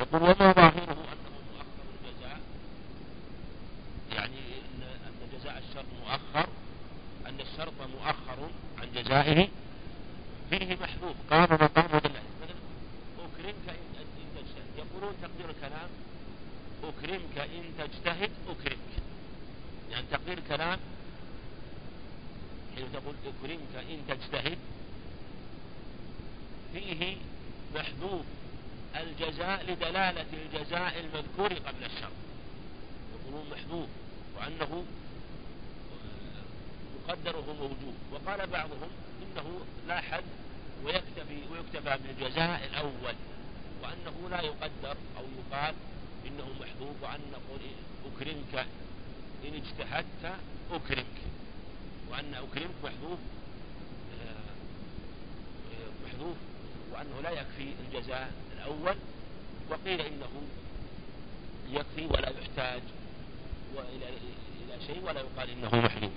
[0.00, 2.40] يقول وما ظاهره أنه مؤخر الجزاء؟
[4.12, 4.40] يعني
[5.06, 6.48] أن جزاء الشر مؤخر
[7.26, 9.48] أن الشرط مؤخر عن جزائه
[10.50, 11.14] فيه محذور
[14.78, 15.88] يقولون تقدير الكلام
[16.82, 18.94] أكرمك إن تجتهد أكرمك
[19.90, 20.78] يعني تقدير الكلام
[22.76, 24.58] حين تقول أكرمك إن تجتهد
[26.72, 27.16] فيه
[27.74, 28.24] محذوف
[28.96, 32.10] الجزاء لدلالة الجزاء المذكور قبل الشر
[33.14, 33.88] يقولون محذوف
[34.36, 34.84] وأنه
[37.08, 38.90] مقدره موجود وقال بعضهم
[39.22, 40.24] إنه لا حد
[40.84, 43.14] ويكتفي ويكتفى بالجزاء الأول
[43.82, 45.74] وأنه لا يقدر أو يقال
[46.26, 47.60] إنه محذوف وأن نقول
[48.06, 48.66] أكرمك
[49.44, 50.38] إن اجتهدت
[50.72, 51.18] أكرمك
[52.10, 53.18] وأن أكرمك محذوف
[54.20, 54.46] آه،
[56.06, 56.36] محذوف
[56.92, 58.96] وأنه لا يكفي الجزاء الأول
[59.70, 60.42] وقيل إنه
[61.70, 62.82] يكفي ولا يحتاج
[63.74, 66.12] وإلى إلى شيء ولا يقال إنه محذوف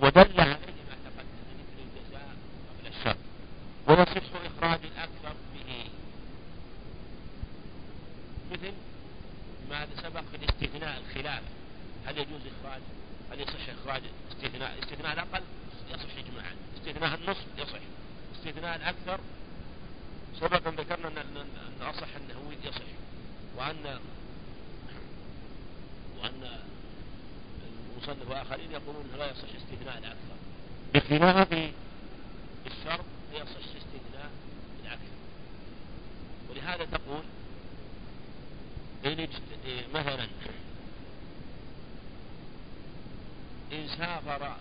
[0.00, 0.56] ودل عليه
[0.88, 2.36] ما تقدم من ذكر الجزاء
[2.68, 3.16] قبل الشر
[3.88, 5.90] ويصح إخراج الأكثر به
[8.52, 8.72] مثل
[9.70, 11.42] ما سبق في الاستثناء الخلاف
[12.06, 12.80] هل يجوز إخراج
[13.32, 15.42] هل يصح إخراج استثناء استثناء الأقل
[15.90, 17.78] يصح إجماعا استثناء النصف يصح
[18.36, 19.20] استثناء الأكثر
[20.40, 22.84] سبقا ذكرنا أن أن أصح أنه يصح
[23.56, 23.98] وأن
[26.18, 26.60] وأن
[27.96, 30.36] المصنف وآخرين يقولون لا يصح استثناء الأكثر.
[30.94, 31.52] بخلاف
[32.66, 34.30] الشرط يصح استثناء
[34.84, 35.14] الأكثر.
[36.50, 37.22] ولهذا تقول
[39.06, 39.28] إن
[39.94, 40.28] مثلا
[43.72, 44.56] إن سافر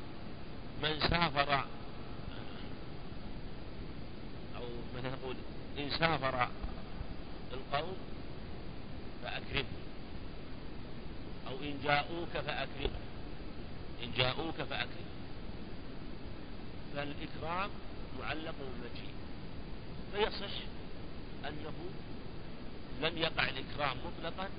[0.83, 1.65] من سافر
[4.57, 4.63] أو
[4.97, 5.35] مثلا نقول
[5.77, 6.47] إن سافر
[7.53, 7.95] القوم
[9.23, 9.65] فأكرم
[11.47, 12.91] أو إن جاءوك فأكرم
[14.03, 15.13] إن جاءوك فأكرم
[16.95, 17.69] فالإكرام
[18.19, 19.13] معلق بالمجيء.
[20.13, 20.53] فيصح
[21.47, 21.73] أنه
[23.01, 24.49] لم يقع الإكرام مطلقا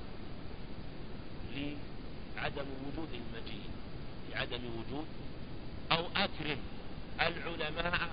[1.54, 3.70] لعدم وجود المجيء
[4.30, 5.06] لعدم وجود
[5.92, 6.58] أو أكرم
[7.20, 8.08] العلماء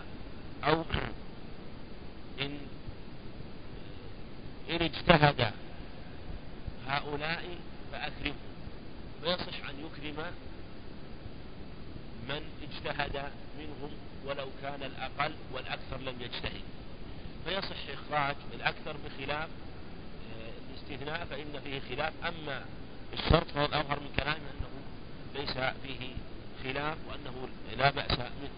[0.63, 0.83] أو
[2.41, 2.59] إن
[4.69, 5.53] إن اجتهد
[6.87, 7.57] هؤلاء
[7.91, 8.35] فأكرمهم.
[9.23, 10.25] فيصح أن يكرم
[12.29, 13.91] من اجتهد منهم
[14.25, 16.61] ولو كان الأقل والأكثر لم يجتهد.
[17.45, 22.13] فيصح إخراج الأكثر بخلاف آه، الاستثناء فإن فيه خلاف.
[22.25, 22.65] أما
[23.13, 24.71] الشرط فهو الأظهر من كلامه أنه
[25.35, 26.09] ليس فيه
[26.63, 28.51] خلاف وأنه لا بأس منه.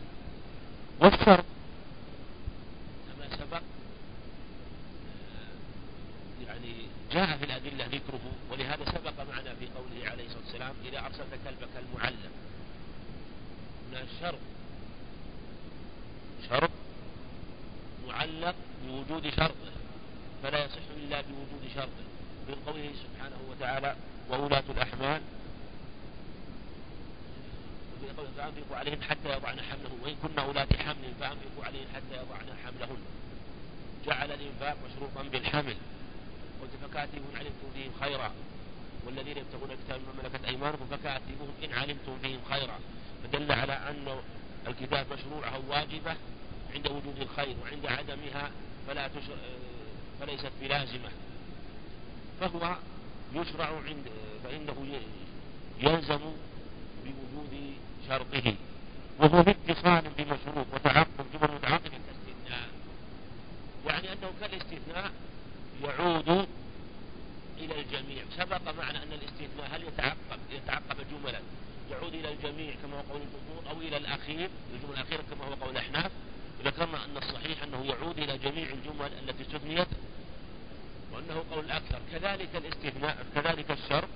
[1.00, 1.46] والشرط
[3.08, 3.62] كما سبق
[5.18, 6.74] آه، يعني
[7.14, 8.22] جاء في الأدلة ذكره
[8.52, 12.32] ولهذا سبق معنا في قوله عليه الصلاة والسلام إذا أرسلت كلبك المعلم.
[13.92, 14.40] من الشرط
[16.50, 16.70] شرط
[18.08, 19.74] معلق بوجود شرطه
[20.44, 22.04] فلا يصح إلا بوجود شرطه
[22.48, 23.96] من قوله سبحانه وتعالى
[24.30, 25.22] وولاة الأحمال.
[28.38, 32.98] فأنفقوا عليهم حتى يضعن حملهن وإن كن أولاة حمل فأنفقوا عليهم حتى يضعن حملهن
[34.06, 35.76] جعل الإنفاق مشروطا بالحمل.
[36.64, 38.32] قلت فكاتبهم علمتم فيهم خيرا.
[39.06, 42.80] والذين يبتغون الكتاب مما ملكت أيمانكم فكاتبوهم إن علمتم فيهم خيرا.
[43.24, 44.22] فدل على أن
[44.68, 46.16] الكتاب مشروعة واجبة
[46.74, 48.52] عند وجود الخير وعند عدمها
[48.88, 49.24] فلا تش...
[50.20, 51.10] فليست بلازمة.
[52.40, 52.76] فهو
[53.34, 54.06] يشرع عند
[54.44, 55.00] فإنه
[55.80, 56.20] يلزم
[57.04, 57.74] بوجود
[58.08, 58.56] شرطه.
[59.20, 62.70] وهو باتصال بمشروط وتعقب جمل متعاقب كاستثناء
[63.88, 65.12] يعني أنه كالاستثناء
[65.84, 66.48] يعود
[67.58, 68.24] إلى الجميع.
[68.38, 71.40] سبق معنا أن الاستثناء هل يتعقب يتعقب جملا؟
[71.92, 75.72] يعود إلى الجميع كما هو قول الجمهور أو إلى الأخير الجملة الأخيرة كما هو قول
[75.72, 76.12] الأحناف
[76.66, 79.88] ذكرنا أن الصحيح أنه يعود إلى جميع الجمل التي استثنيت
[81.12, 84.10] وأنه قول الأكثر كذلك الاستثناء كذلك الشرط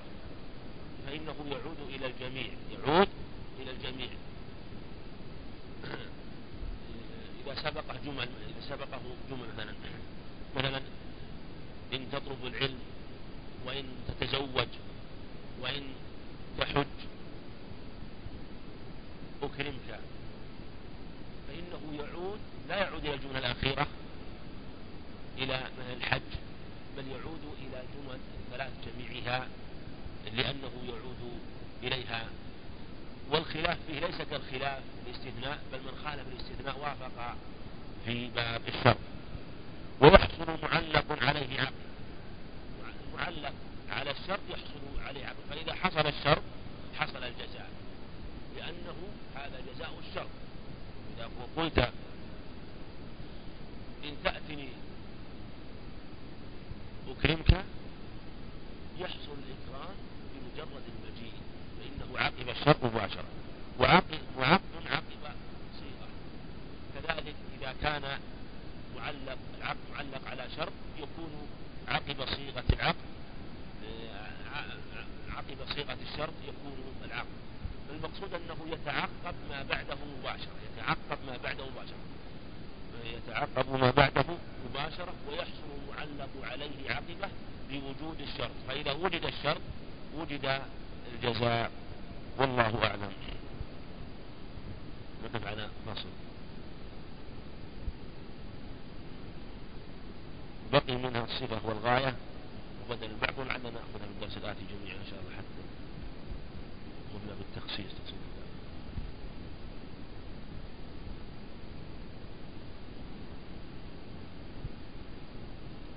[1.07, 2.49] فإنه يعود إلى الجميع.
[2.71, 3.07] يعود
[3.59, 4.09] إلى الجميع.
[7.47, 9.73] إذا سبقه جمل إذا سبقه جمل مثلا.
[10.55, 10.81] مثلا
[11.93, 12.79] إن تطلب العلم
[13.65, 14.67] وإن تتزوج
[15.61, 15.83] وإن
[16.59, 16.85] تحج
[19.43, 19.99] أكرمك.
[21.47, 23.87] فإنه يعود لا يعود إلى الجملة الأخيرة
[25.37, 26.21] إلى مثلا الحج
[26.97, 29.47] بل يعود إلى الجمل الثلاث جميعها
[30.33, 31.39] لأنه يعود
[31.83, 32.29] إليها.
[33.31, 37.35] والخلاف فيه ليس كالخلاف الاستثناء بل من خالف الاستثناء وافق
[38.05, 38.97] في باب الشر
[40.39, 41.73] ويحصل معلق عليه عقل
[43.13, 43.53] معلق
[43.89, 46.41] على الشرط يحصل عليه عقل فإذا حصل الشرط
[46.99, 47.69] حصل الجزاء
[48.57, 48.95] لأنه
[49.35, 50.29] هذا جزاء الشرط
[51.17, 51.79] إذا قلت
[54.03, 54.69] إن تأتني
[57.07, 57.65] أكرمك
[58.99, 59.95] يحصل الإكرام
[60.33, 61.33] بمجرد المجيء
[61.79, 63.25] فإنه عقب الشرط مباشرة.
[63.79, 65.35] وعقد وعقد عقب
[65.79, 66.07] صيغة
[66.93, 68.19] كذلك إذا كان
[68.97, 71.47] معلق العقد معلق على شرط يكون
[71.87, 72.95] عقب صيغة العقد.
[75.29, 77.27] عقب صيغة الشرط يكون العقد.
[77.89, 81.97] المقصود أنه يتعقب ما بعده مباشرة يتعقب ما بعده مباشرة.
[83.03, 84.25] يتعقب ما بعده
[84.69, 87.29] مباشرة ويحصل المعلق عليه عقبه
[87.69, 88.51] بوجود الشرط.
[88.67, 89.61] فإذا وجد الشرط
[90.15, 90.61] وجد
[91.13, 91.71] الجزاء.
[92.37, 93.11] والله أعلم.
[95.23, 96.09] نقف على فصل
[100.71, 102.15] بقي منها الصفة والغاية
[102.89, 105.63] وبدل البعض ولعلنا نأخذها من الدرس الآتي جميعا إن شاء الله حتى
[107.13, 108.17] قلنا بالتخصيص تصير.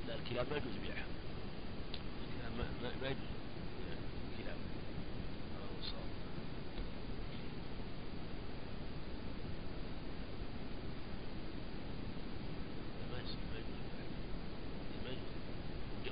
[0.09, 1.05] لا الكلاب ما يجوز بيعها.
[3.03, 3.31] ما يجوز
[4.33, 4.61] الكلاب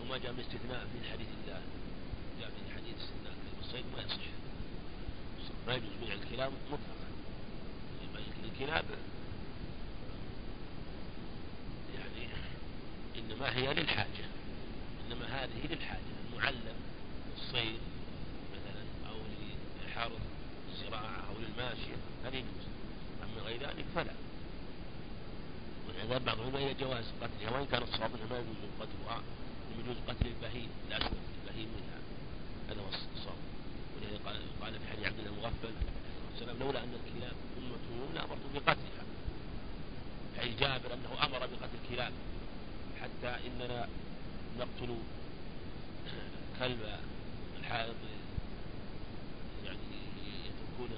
[0.09, 1.61] وما جاء من استثناء في حديث الله
[2.41, 4.25] جاء في حديث استثناء كلب الصيد ما يصح
[5.67, 7.09] ما يجوز بيع الكلاب مطلقا
[8.45, 8.85] الكلاب
[11.95, 12.29] يعني
[13.19, 14.25] إنما هي للحاجة
[15.07, 16.01] إنما هذه للحاجة
[16.33, 16.77] المعلم
[17.37, 17.81] للصيد
[18.53, 19.17] مثلا أو
[19.87, 20.23] لحرث
[20.73, 22.67] الزراعة أو للماشية هذه يجوز
[23.23, 24.13] أما غير ذلك فلا
[25.89, 29.23] ولهذا بعضهم إلى جواز قتلها وإن كان الصواب أنه ما يجوز قتلها
[29.89, 31.99] يجوز قتل البهيم الأسود البهيم منها
[32.71, 33.37] هذا هو الصواب
[33.97, 35.75] ولهذا قال قال في حديث عبد الله المغفل
[36.35, 39.05] السلام لولا أن الكلاب أمة لأمرت بقتلها
[40.39, 42.13] حديث جابر أنه أمر بقتل الكلاب
[43.03, 43.89] حتى إننا
[44.59, 44.97] نقتل
[46.59, 46.99] كلب
[47.59, 47.95] الحائط
[49.65, 49.79] يعني
[50.45, 50.91] يتركون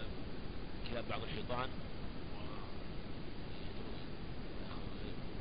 [0.91, 1.69] كلاب بعض الحيطان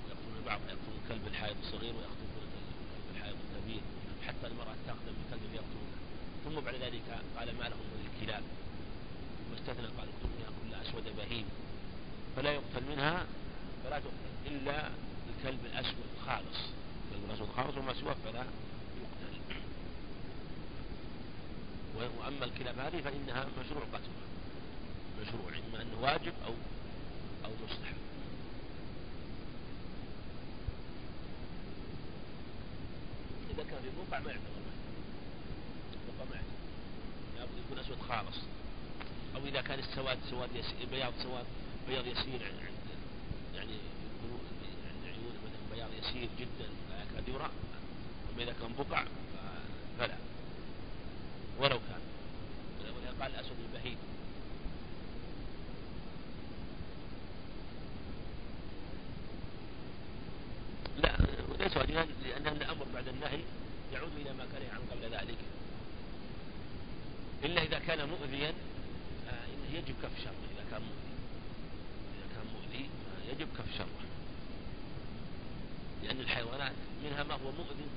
[0.06, 2.50] ويقتلون بعض يقتلون كلب الحائط الصغير ويقتلون
[3.16, 3.82] الحائط الكبير
[4.28, 5.98] حتى المرأة تقدم بكلب يقتلونه
[6.46, 8.44] ثم بعد ذلك قال ما لهم من الكلاب.
[9.52, 11.46] واستثنى قال اقتل منها كل أسود بهيم.
[12.36, 13.26] فلا يقتل منها
[13.84, 14.90] فلا تقتل إلا
[15.30, 16.60] الكلب الأسود خالص.
[17.06, 18.44] الكلب الأسود خالص وما سواه فلا
[19.02, 19.62] يقتل.
[22.20, 24.30] وأما الكلاب هذه فإنها مشروع قتلها.
[25.22, 26.54] مشروع إما أنه واجب أو
[27.46, 28.00] أو مستحب
[33.50, 34.62] إذا كان بقع ما يعتبر
[36.08, 36.54] بقع ما يعتبر
[37.38, 38.38] لابد يكون أسود خالص.
[39.36, 41.46] أو إذا كان السواد سواد يسير بياض سواد
[41.88, 42.90] بياض يسير عند
[43.56, 43.78] يعني
[44.90, 46.68] عند عيونه مثلا بياض يسير جدا.
[46.90, 47.50] لا يكاد يرى.
[48.34, 49.04] أما إذا كان بقع
[50.00, 50.16] فلا.
[51.60, 52.00] ولو كان.
[53.22, 53.98] قال الأسود البهيم
[60.98, 61.18] لا
[61.60, 63.40] ليس واجبا لأن الأمر بعد النهي
[64.22, 65.38] إلى ما كان عنه قبل ذلك.
[67.44, 68.54] إلا إذا كان مؤذيا
[69.26, 70.44] فإنه يجب كف شره.
[70.56, 71.14] إذا كان مؤذي
[72.18, 72.90] إذا كان مؤذي
[73.32, 74.00] يجب كف شره.
[76.04, 77.88] لأن الحيوانات منها ما هو مؤذي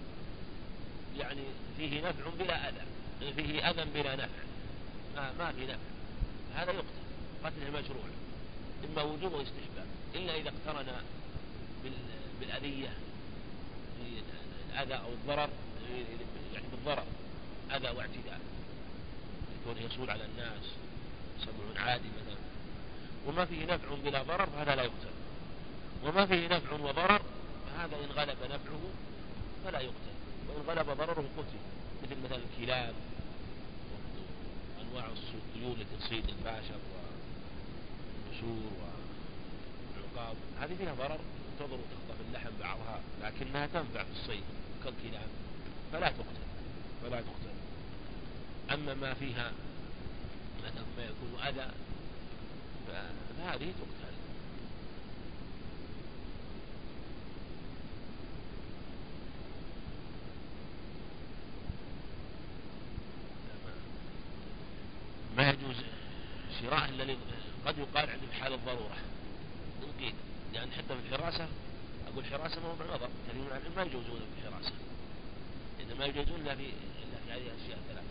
[1.19, 1.43] يعني
[1.77, 2.85] فيه نفع بلا أذى
[3.37, 4.43] فيه أذى بلا نفع.
[5.17, 5.77] ما, ما في نفع.
[6.55, 6.87] هذا يقتل
[7.45, 8.05] قتله مشروع
[8.85, 9.87] إما وجوب واستحباب.
[10.15, 10.87] إلا إذا اقترن
[12.41, 12.93] بالأذية
[14.73, 15.49] الأذى أو الضرر
[16.55, 17.05] يعني بالضرر.
[17.71, 18.41] أذى واعتداء.
[19.61, 20.65] يكون يصول على الناس.
[21.41, 22.41] سمع عادي مثلا.
[23.27, 25.13] وما فيه نفع بلا ضرر فهذا لا يقتل.
[26.05, 27.23] وما فيه نفع وضرر
[27.67, 28.81] فهذا إن غلب نفعه
[29.65, 30.13] فلا يقتل.
[30.49, 31.59] وإن غلب ضرره قتل.
[32.03, 32.95] مثل مثلا الكلاب
[34.79, 36.79] وأنواع الطيور التي تصيد الباشر
[38.31, 38.73] والنسور
[39.97, 40.37] والعقاب.
[40.61, 41.19] هذه فيها ضرر.
[41.59, 44.45] تضر وتخطف اللحم بعضها لكنها تنفع في الصيد
[44.85, 45.29] كالكلاب.
[45.93, 46.43] فلا تقتل.
[47.03, 47.53] فلا تقتل.
[48.71, 49.53] أما ما فيها
[50.65, 51.71] مثلا ما يكون أذى
[52.89, 54.13] فهذه تقتل.
[65.37, 65.77] ما يجوز
[66.61, 67.17] شراء الذي
[67.67, 68.97] قد يقال عند حال الضرورة.
[69.83, 70.15] ممكن
[70.53, 71.49] لأن حتى في الحراسة
[72.13, 74.73] أقول حراسة ما هو نظر كثير من العلم ما يجوزون الحراسة
[75.93, 78.07] إنما يجوزون إلا في إلا في هذه الأشياء الثلاثة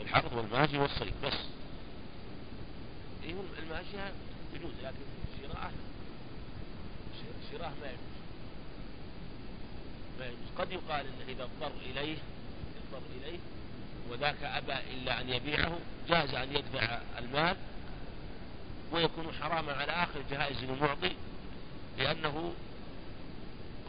[0.00, 1.34] الحرث والماشي والصيد بس.
[3.24, 4.12] إيه الماشية
[4.54, 4.96] يجوز لكن
[5.42, 5.72] شراءه
[7.52, 8.20] شراء ما يجوز.
[10.18, 10.38] ما يجوز.
[10.58, 12.16] قد يقال انه إذا اضطر إليه
[12.76, 13.38] اضطر إليه
[14.10, 17.56] وذاك أبى إلا أن يبيعه جاز أن يدفع المال
[18.92, 21.12] ويكون حراما على آخر جهائز المعطي
[21.98, 22.54] لأنه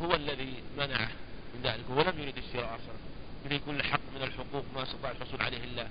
[0.02, 1.12] هو الذي منعه
[1.56, 3.11] من ذلك وهو لم يريد الشراء أصلا.
[3.46, 5.88] مثل كل حق من الحقوق ما استطاع الحصول عليه إلا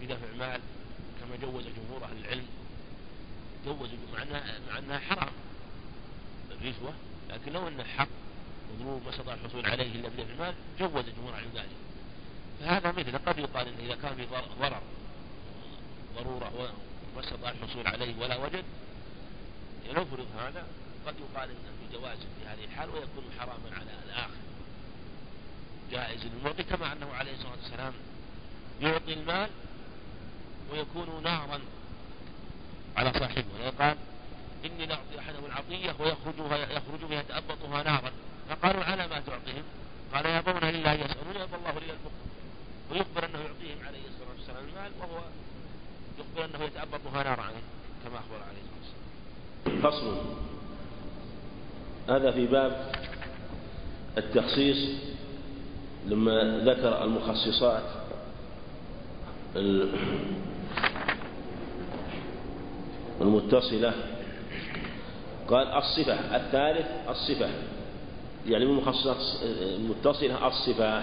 [0.00, 0.60] بدفع مال
[1.20, 2.46] كما جوز جمهور أهل العلم.
[3.66, 5.32] جوزوا مع انها مع إنها حرام
[6.50, 6.92] الرشوه
[7.30, 8.08] لكن لو انه حق
[8.74, 11.76] مظلوم ما استطاع الحصول عليه إلا بدفع المال جوز جمهور عن ذلك.
[12.60, 14.26] فهذا مثل قد يقال إذا كان في
[14.60, 14.82] ضرر
[16.16, 18.64] ضرورة وما استطاع الحصول عليه ولا وجد
[19.90, 20.66] نفرض هذا
[21.06, 24.36] قد يقال انه في جواز في هذه الحال ويكون حراما على الآخر.
[25.90, 26.20] جائز.
[26.24, 27.92] للمعطي كما أنه عليه الصلاة والسلام
[28.80, 29.48] يعطي المال
[30.72, 31.60] ويكون نارا
[32.96, 33.44] على صاحبه.
[33.60, 33.96] ويقال
[34.64, 38.12] إني لأعطي أحدهم العطية ويخرجها يخرج بها يتأبطها نارا.
[38.48, 39.62] فقالوا على ما تعطيهم؟
[40.14, 42.26] قال يابون لله يسألون؟ يابى الله لي البخل
[42.90, 45.20] ويخبر أنه يعطيهم عليه الصلاة والسلام المال وهو
[46.18, 47.62] يخبر أنه يتأبطها نارا عنه
[48.04, 49.04] كما أخبر عليه الصلاة
[49.64, 49.92] والسلام.
[49.92, 50.36] فصل.
[52.08, 52.92] هذا في باب
[54.18, 55.00] التخصيص
[56.06, 57.82] لما ذكر المخصصات
[63.20, 63.92] المتصلة
[65.48, 67.48] قال الصفة الثالث الصفة.
[68.46, 71.02] يعني من مخصصات المتصلة الصفة.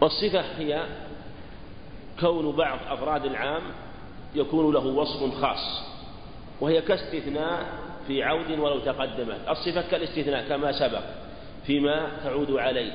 [0.00, 0.86] والصفة هي
[2.20, 3.62] كون بعض أفراد العام
[4.34, 5.82] يكون له وصف خاص
[6.60, 9.40] وهي كاستثناء في عود ولو تقدمت.
[9.48, 11.02] الصفة كالاستثناء كما سبق
[11.66, 12.92] فيما تعود عليه.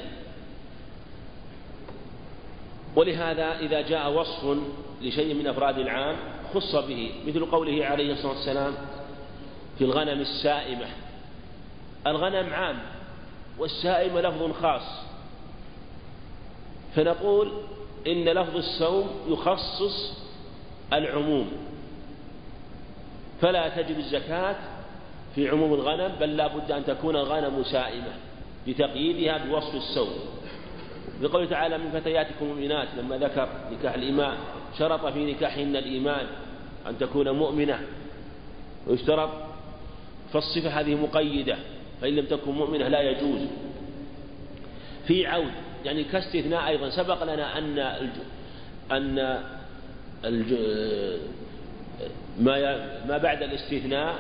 [2.96, 4.58] ولهذا إذا جاء وصف
[5.02, 6.16] لشيء من أفراد العام
[6.54, 8.74] خص به مثل قوله عليه الصلاة والسلام
[9.78, 10.88] في الغنم السائمة.
[12.08, 12.80] الغنم عام
[13.60, 15.04] والسائمة لفظ خاص.
[16.96, 17.52] فنقول
[18.08, 20.24] إن لفظ السوم يخصص
[20.94, 21.52] العموم.
[23.42, 24.56] فلا تجب الزكاة
[25.36, 28.14] في عموم الغنم بل لا بد أن تكون الغنم سائمة
[28.68, 30.10] لتقييدها بوصف السوم
[31.22, 34.38] بقوله تعالى من فتياتكم المؤمنات لما ذكر نكاح الإيمان
[34.80, 36.26] شرط في نكاحهن الإيمان
[36.88, 37.80] أن تكون مؤمنة
[38.88, 39.30] ويشترط
[40.34, 41.58] فالصفة هذه مقيدة
[42.02, 43.42] فإن لم تكن مؤمنة لا يجوز
[45.08, 45.52] في عود
[45.86, 47.80] يعني كاستثناء أيضا سبق لنا أن.
[48.92, 49.40] أن.
[52.40, 52.86] ما.
[53.08, 54.16] ما بعد الاستثناء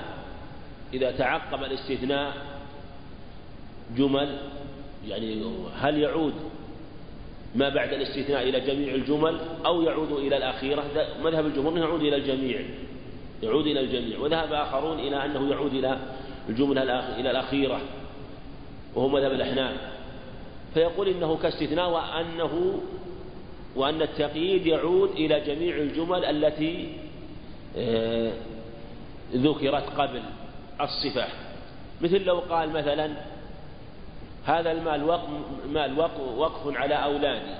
[0.93, 2.33] إذا تعقب الاستثناء
[3.97, 4.37] جمل
[5.07, 5.43] يعني
[5.75, 6.33] هل يعود
[7.55, 10.83] ما بعد الاستثناء إلى جميع الجمل أو يعود إلى الأخيرة؟
[11.23, 12.61] مذهب الجمهور يعود إلى الجميع
[13.43, 15.99] يعود إلى الجميع وذهب آخرون إلى أنه يعود إلى
[16.49, 17.81] الجملة إلى الأخيرة
[18.95, 19.75] وهو مذهب الأحناف.
[20.73, 22.81] فيقول إنه كاستثناء وأنه
[23.75, 26.89] وأن التقييد يعود إلى جميع الجمل التي
[27.77, 28.31] آه،
[29.35, 30.21] ذكرت قبل.
[30.83, 31.27] الصفة.
[32.01, 33.09] مثل لو قال مثلا
[34.45, 35.29] هذا المال وقف,
[35.69, 35.99] مال
[36.37, 37.55] وقف على أولادي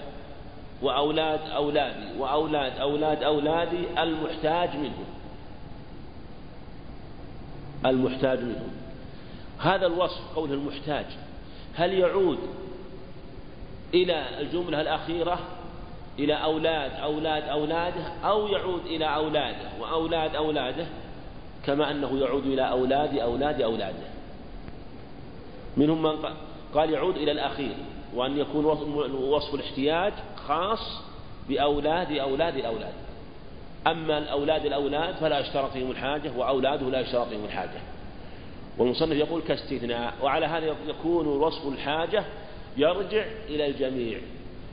[0.82, 5.06] وأولاد أولادي وأولاد أولاد أولادي المحتاج منهم.
[7.86, 8.74] المحتاج منهم.
[9.60, 11.06] هذا الوصف قوله المحتاج.
[11.76, 12.40] هل يعود
[13.94, 15.40] إلى الجملة الأخيرة
[16.20, 20.86] إلى أولاد أولاد أولادة أو يعود إلى أولادة وأولاد أولادة؟
[21.66, 24.08] كما أنه يعود إلى أولاد أولاد أولاده.
[25.78, 26.16] منهم من
[26.74, 27.76] قال يعود إلى الأخير
[28.16, 28.66] وأن يكون
[29.16, 31.02] وصف الاحتياج خاص
[31.50, 32.94] بأولاد أولاد الأولاد
[33.88, 37.80] أما الأولاد الأولاد فلا يشترط فيهم الحاجة وأولاده لا يشترط فيهم الحاجة.
[38.78, 42.24] والمصنف يقول كاستثناء وعلى هذا يكون وصف الحاجة
[42.78, 44.20] يرجع إلى الجميع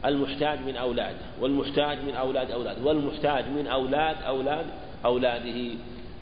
[0.04, 4.66] المحتاج من أولاده والمحتاج من أولاد أولاده والمحتاج من أولاد أولاد
[5.04, 5.74] أولاده.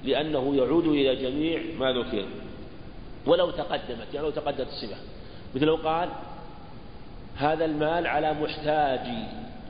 [0.05, 2.25] لأنه يعود إلى جميع ما ذكر.
[3.27, 4.97] ولو تقدمت يعني لو تقدمت الصفة.
[5.55, 6.09] مثل لو قال
[7.37, 9.25] هذا المال على محتاجي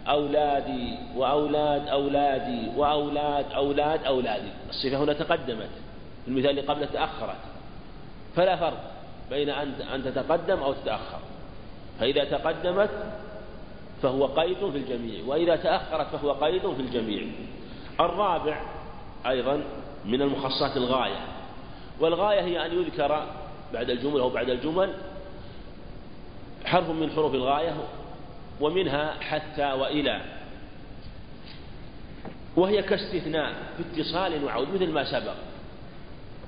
[0.08, 4.48] أولادي وأولاد أولادي وأولاد أولاد أولادي.
[4.70, 5.70] الصفة هنا تقدمت.
[6.24, 7.40] في المثال اللي قبله تأخرت.
[8.36, 8.92] فلا فرق
[9.30, 9.50] بين
[9.94, 11.20] أن تتقدم أو تتأخر.
[12.00, 12.90] فإذا تقدمت
[14.02, 17.22] فهو قيد في الجميع وإذا تأخرت فهو قيد في الجميع.
[18.00, 18.60] الرابع
[19.26, 19.60] أيضا
[20.04, 21.26] من المخصصات الغاية.
[22.00, 23.26] والغاية هي أن يذكر
[23.72, 24.94] بعد الجمل أو بعد الجمل
[26.64, 27.76] حرف من حروف الغاية
[28.60, 30.20] ومنها حتى وإلى.
[32.56, 35.34] وهي كاستثناء في اتصال وعود مثل ما سبق.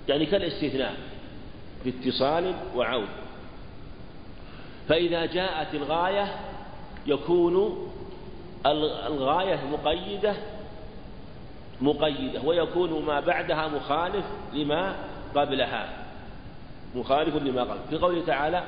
[0.08, 0.94] يعني كالاستثناء
[1.84, 3.08] في اتصال وعود.
[4.88, 6.34] فإذا جاءت الغاية
[7.06, 7.86] يكون
[9.06, 10.34] الغاية مقيدة
[11.80, 14.94] مقيدة ويكون ما بعدها مخالف لما
[15.34, 15.88] قبلها.
[16.94, 17.78] مخالف لما قبل.
[17.90, 18.62] في قوله تعالى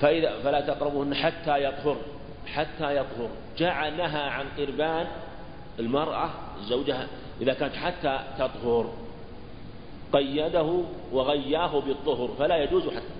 [0.00, 1.96] فإذا فلا تقربوهن حتى يطهر
[2.46, 3.28] حتى يطهر.
[3.58, 5.06] جاء نهى عن قربان
[5.78, 6.30] المرأة
[6.60, 7.06] زوجها
[7.40, 8.92] إذا كانت حتى تطهر.
[10.12, 10.82] قيده
[11.12, 13.18] وغياه بالطهر فلا يجوز حتى.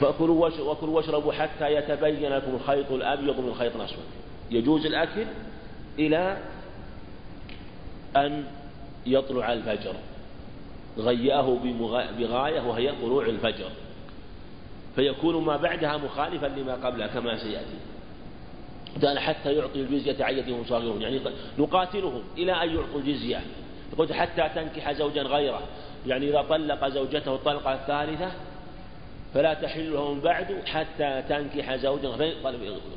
[0.00, 0.50] فكلوا
[0.82, 4.04] واشربوا حتى يتبين لكم الخيط الأبيض من الخيط الأسود.
[4.54, 5.24] يجوز الأكل
[5.98, 6.36] إلى
[8.16, 8.44] أن
[9.06, 9.94] يطلع الفجر.
[10.98, 11.58] غيأه
[12.18, 13.70] بغاية وهي طلوع الفجر.
[14.96, 17.76] فيكون ما بعدها مخالفا لما قبلها كما سيأتي.
[19.02, 21.20] قال حتى يعطي الجزية عن صاغرون يعني
[21.58, 23.40] نقاتلهم إلى أن يعطوا الجزية.
[23.98, 25.62] قلت حتى تنكح زوجا غيره.
[26.06, 28.32] يعني إذا طلق زوجته الطلقة الثالثة
[29.34, 32.08] فلا تحل له من بعد حتى تنكح زوجا.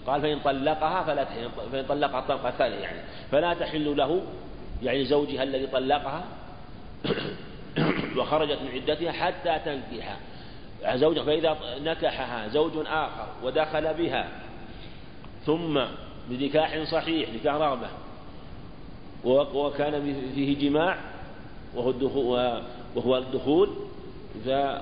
[0.07, 1.25] قال فإن طلقها فلا
[1.71, 2.99] فإن طلقها الطلقة الثانية يعني.
[3.31, 4.21] فلا تحل له
[4.83, 6.23] يعني زوجها الذي طلقها
[8.17, 10.17] وخرجت من عدتها حتى تنكح
[10.95, 14.27] زوجا فإذا نكحها زوج آخر ودخل بها
[15.45, 15.79] ثم
[16.29, 17.87] بنكاح صحيح نكاح رغبة
[19.53, 20.97] وكان فيه جماع
[21.75, 22.61] وهو الدخول,
[22.95, 23.69] وهو الدخول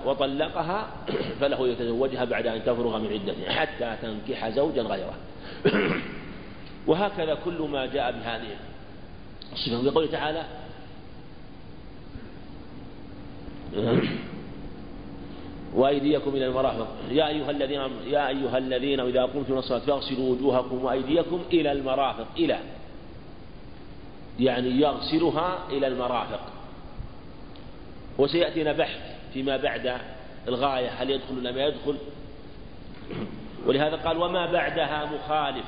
[0.06, 0.88] وطلقها
[1.39, 5.14] فله يتزوجها بعد أن تفرغ من عدتها حتى تنكح زوجا غيره.
[6.88, 8.56] وهكذا كل ما جاء بهذه
[9.53, 9.91] الصفة.
[9.91, 10.43] بقوله تعالى
[15.76, 21.41] وأيديكم إلى المرافق يا أيها الذين يا أيها الذين إذا قمتم الصلاة فاغسلوا وجوهكم وأيديكم
[21.53, 22.28] إلى المرافق.
[22.38, 22.60] إلى.
[24.39, 26.41] يعني يغسلها إلى المرافق.
[28.18, 29.05] وسيأتينا بحث
[29.36, 29.98] فيما بعد
[30.48, 31.96] الغاية هل يدخل ولا ما يدخل؟
[33.66, 35.66] ولهذا قال وما بعدها مخالف.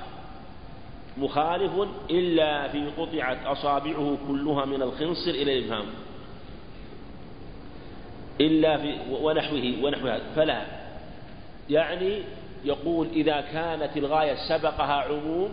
[1.18, 1.72] مخالف
[2.10, 5.86] إلا في قطعت أصابعه كلها من الخنصر إلى الإبهام.
[8.42, 10.62] إلا في ونحوه ونحوها فلا.
[11.70, 12.22] يعني
[12.66, 15.50] يقول إذا كانت الغاية سبقها عموم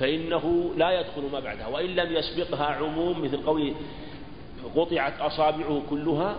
[0.00, 1.66] فإنه لا يدخل ما بعدها.
[1.66, 3.74] وإن لم يسبقها عموم مثل قوله
[4.76, 6.36] قطعت أصابعه كلها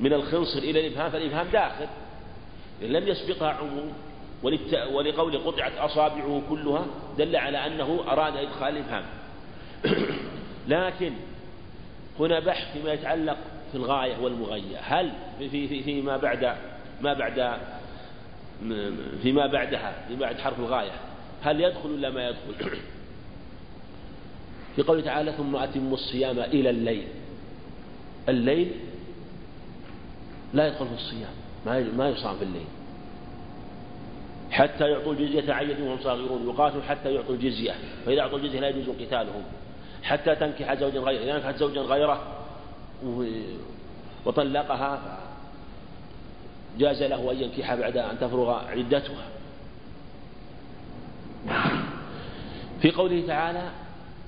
[0.00, 1.86] من الخنصر إلى الإبهام فالإبهام داخل.
[2.82, 3.92] لم يسبقها عموم
[4.92, 6.86] ولقول قطعت أصابعه كلها
[7.18, 9.04] دل على أنه أراد إدخال الإبهام.
[10.68, 11.12] لكن
[12.20, 13.36] هنا بحث فيما يتعلق
[13.72, 16.56] في الغاية والمغية هل في في فيما بعد
[17.00, 17.58] ما بعد
[19.22, 20.92] فيما بعدها في بعد حرف الغاية
[21.42, 22.78] هل يدخل ولا ما يدخل؟
[24.76, 27.06] في قوله تعالى ثم أتموا الصيام إلى الليل.
[28.28, 28.70] الليل
[30.56, 31.30] لا يدخل في الصيام
[31.66, 32.66] ما ما يصام في الليل.
[34.50, 37.74] حتى يعطوا الجزية عن وهم صاغرون يقاتلوا حتى يعطوا الجزية
[38.06, 39.42] فإذا أعطوا الجزية لا يجوز قتالهم.
[40.02, 42.22] حتى تنكح زوجا غيره إذا نكحت زوجا غيره
[44.26, 45.18] وطلقها
[46.78, 49.28] جاز له أن ينكح بعد أن تفرغ عدتها.
[52.82, 53.70] في قوله تعالى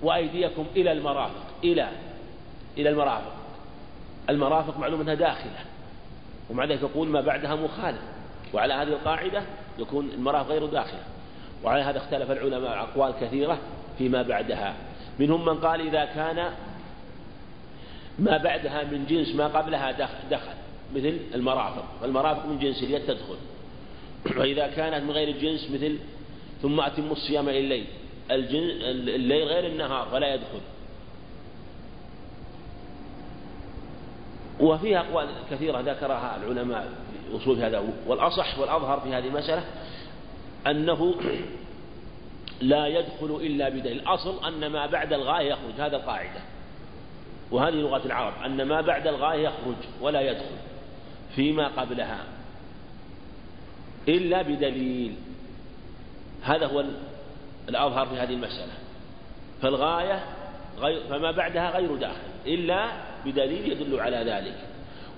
[0.03, 1.89] وأيديكم إلى المرافق إلى
[2.79, 3.33] إلى المرافق.
[4.31, 5.59] المرافق معلوم أنها داخلة.
[6.51, 8.01] ومع ذلك يقول ما بعدها مخالف.
[8.55, 9.43] وعلى هذه القاعدة
[9.79, 11.03] يكون المرأة غير داخلة.
[11.65, 13.59] وعلى هذا اختلف العلماء أقوال كثيرة
[13.99, 14.75] فيما بعدها.
[15.19, 16.51] منهم من قال إذا كان
[18.19, 19.91] ما بعدها من جنس ما قبلها
[20.31, 20.55] دخل
[20.95, 21.85] مثل المرافق.
[22.01, 23.37] فالمرافق من جنس اليد تدخل
[24.37, 25.99] وإذا كانت من غير الجنس مثل
[26.63, 27.85] ثم أتم الصيام إلى الليل
[28.31, 30.61] الليل غير النهار فلا يدخل.
[34.61, 36.89] وفيها أقوال كثيرة ذكرها العلماء
[37.31, 39.65] في أصول هذا والأصح والأظهر في هذه المسألة
[40.67, 41.15] أنه
[42.61, 44.01] لا يدخل إلا بدليل.
[44.01, 46.41] الأصل أن ما بعد الغاية يخرج هذا القاعدة.
[47.51, 50.57] وهذه لغة العرب أن ما بعد الغاية يخرج ولا يدخل
[51.37, 52.19] فيما قبلها
[54.09, 55.15] إلا بدليل.
[56.43, 56.85] هذا هو
[57.69, 58.73] الأظهر في هذه المسألة.
[59.63, 60.25] فالغاية
[60.79, 64.57] غير فما بعدها غير داخل إلا بدليل يدل على ذلك.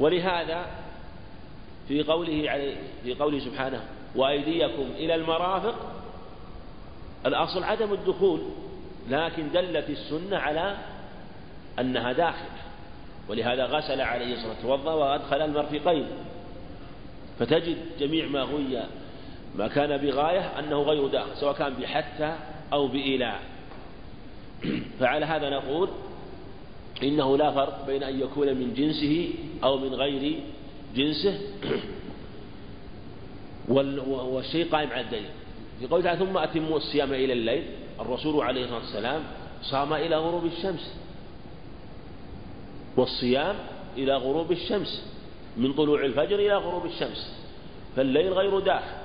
[0.01, 0.67] ولهذا
[1.89, 3.85] في قوله عليه في قوله سبحانه
[4.15, 5.75] وأيديكم إلى المرافق
[7.27, 8.41] الأصل عدم الدخول
[9.09, 10.77] لكن دلت السنة على
[11.79, 12.61] أنها داخلة
[13.29, 16.07] ولهذا غسل عليه الصلاة والسلام توضأ وأدخل المرفقين.
[17.39, 18.83] فتجد جميع ما غي
[19.55, 22.37] ما كان بغاية أنه غير داخل سواء كان بحتى
[22.73, 23.41] أو بإيلاء.
[25.01, 25.89] فعلى هذا نقول
[27.03, 29.29] إنه لا فرق بين أن يكون من جنسه
[29.65, 30.41] أو من غير
[30.97, 31.41] جنسه.
[33.69, 35.31] والشيء قائم على الدليل.
[35.81, 37.65] في قوله تعالى ثم أتموا الصيام إلى الليل.
[38.01, 39.23] الرسول عليه الصلاة والسلام
[39.63, 40.97] صام إلى غروب الشمس.
[42.97, 43.57] والصيام
[43.97, 45.07] إلى غروب الشمس.
[45.57, 47.35] من طلوع الفجر إلى غروب الشمس.
[47.97, 49.01] فالليل غير داخل.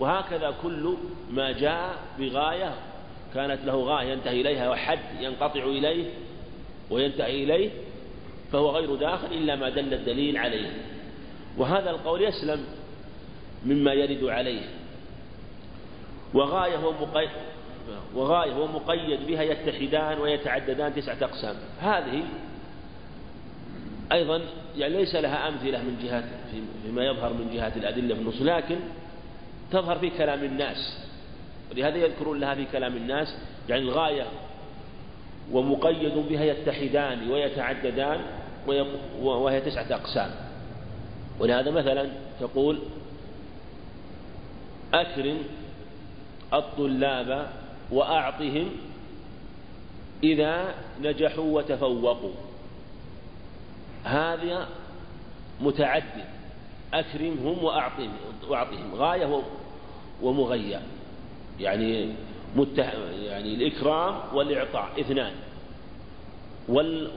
[0.00, 0.94] وهكذا كل
[1.30, 2.74] ما جاء بغاية
[3.34, 6.10] كانت له غاية ينتهي إليها وحد ينقطع إليه
[6.90, 7.70] وينتهي إليه
[8.52, 10.70] فهو غير داخل إلا ما دل الدليل عليه.
[11.58, 12.64] وهذا القول يسلم
[13.66, 14.62] مما يرد عليه.
[16.34, 17.28] وغاية هو مقيد
[18.14, 21.56] وغاية هو مقيد بها يتحدان ويتعددان تسعة أقسام.
[21.80, 22.22] هذه
[24.12, 24.40] أيضا
[24.76, 26.24] يعني ليس لها أمثلة من جهة
[26.84, 28.76] فيما يظهر من جهة الأدلة في النصوص لكن
[29.72, 30.98] تظهر في كلام الناس.
[31.70, 33.36] ولهذا يذكرون لها في كلام الناس.
[33.68, 34.26] يعني الغاية
[35.52, 38.20] ومقيد بها يتحدان ويتعددان
[39.22, 40.30] وهي تسعة أقسام.
[41.40, 42.08] ولهذا مثلا
[42.40, 42.78] تقول
[44.94, 45.38] أكرم
[46.52, 47.48] الطلاب
[47.90, 48.70] وأعطهم
[50.22, 52.34] إذا نجحوا وتفوقوا.
[54.04, 54.68] هذا
[55.60, 56.24] متعدد.
[56.94, 58.12] أكرمهم وأعطهم
[58.48, 58.94] وأعطهم.
[58.94, 59.42] غاية
[60.22, 60.80] ومغية
[61.60, 62.14] يعني
[62.56, 62.94] متح...
[63.22, 65.32] يعني الإكرام والإعطاء اثنان.
[66.68, 67.10] وال...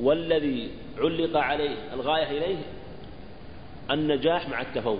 [0.00, 2.58] والذي علق عليه الغاية إليه
[3.90, 4.98] النجاح مع التفوق.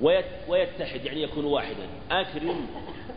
[0.00, 0.24] ويت...
[0.48, 1.86] ويتحد يعني يكون واحدا.
[2.10, 2.66] أكرم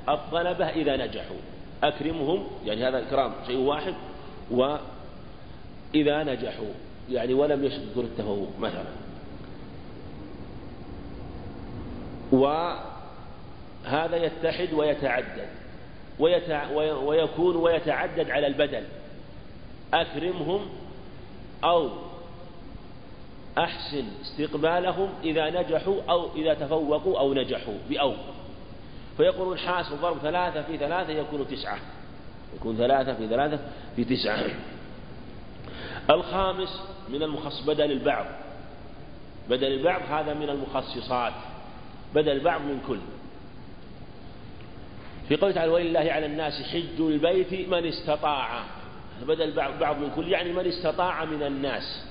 [0.09, 1.37] الطلبة إذا نجحوا.
[1.83, 3.93] أكرمهم يعني هذا الإكرام شيء واحد.
[4.51, 6.73] وإذا نجحوا
[7.09, 8.85] يعني ولم يذكر التفوق مثلا.
[13.85, 15.47] وهذا يتحد ويتعدد
[16.19, 16.69] ويتع...
[16.93, 18.83] ويكون ويتعدد على البدل.
[19.93, 20.69] أكرمهم
[21.63, 21.89] أو
[23.57, 28.13] أحسن استقبالهم إذا نجحوا أو إذا تفوقوا أو نجحوا بأو.
[29.17, 31.77] فيقولون حاصل ضرب ثلاثة في ثلاثة يكون تسعة.
[32.55, 33.59] يكون ثلاثة في ثلاثة
[33.95, 34.45] في تسعة.
[36.09, 38.25] الخامس من المخصص بدل البعض.
[39.49, 41.33] بدل البعض هذا من المخصصات.
[42.15, 42.99] بدل البعض من كل.
[45.29, 48.63] في قوله تعالى ولله على الناس حج البيت من استطاع.
[49.27, 52.03] بدل بعض من كل يعني من استطاع من الناس.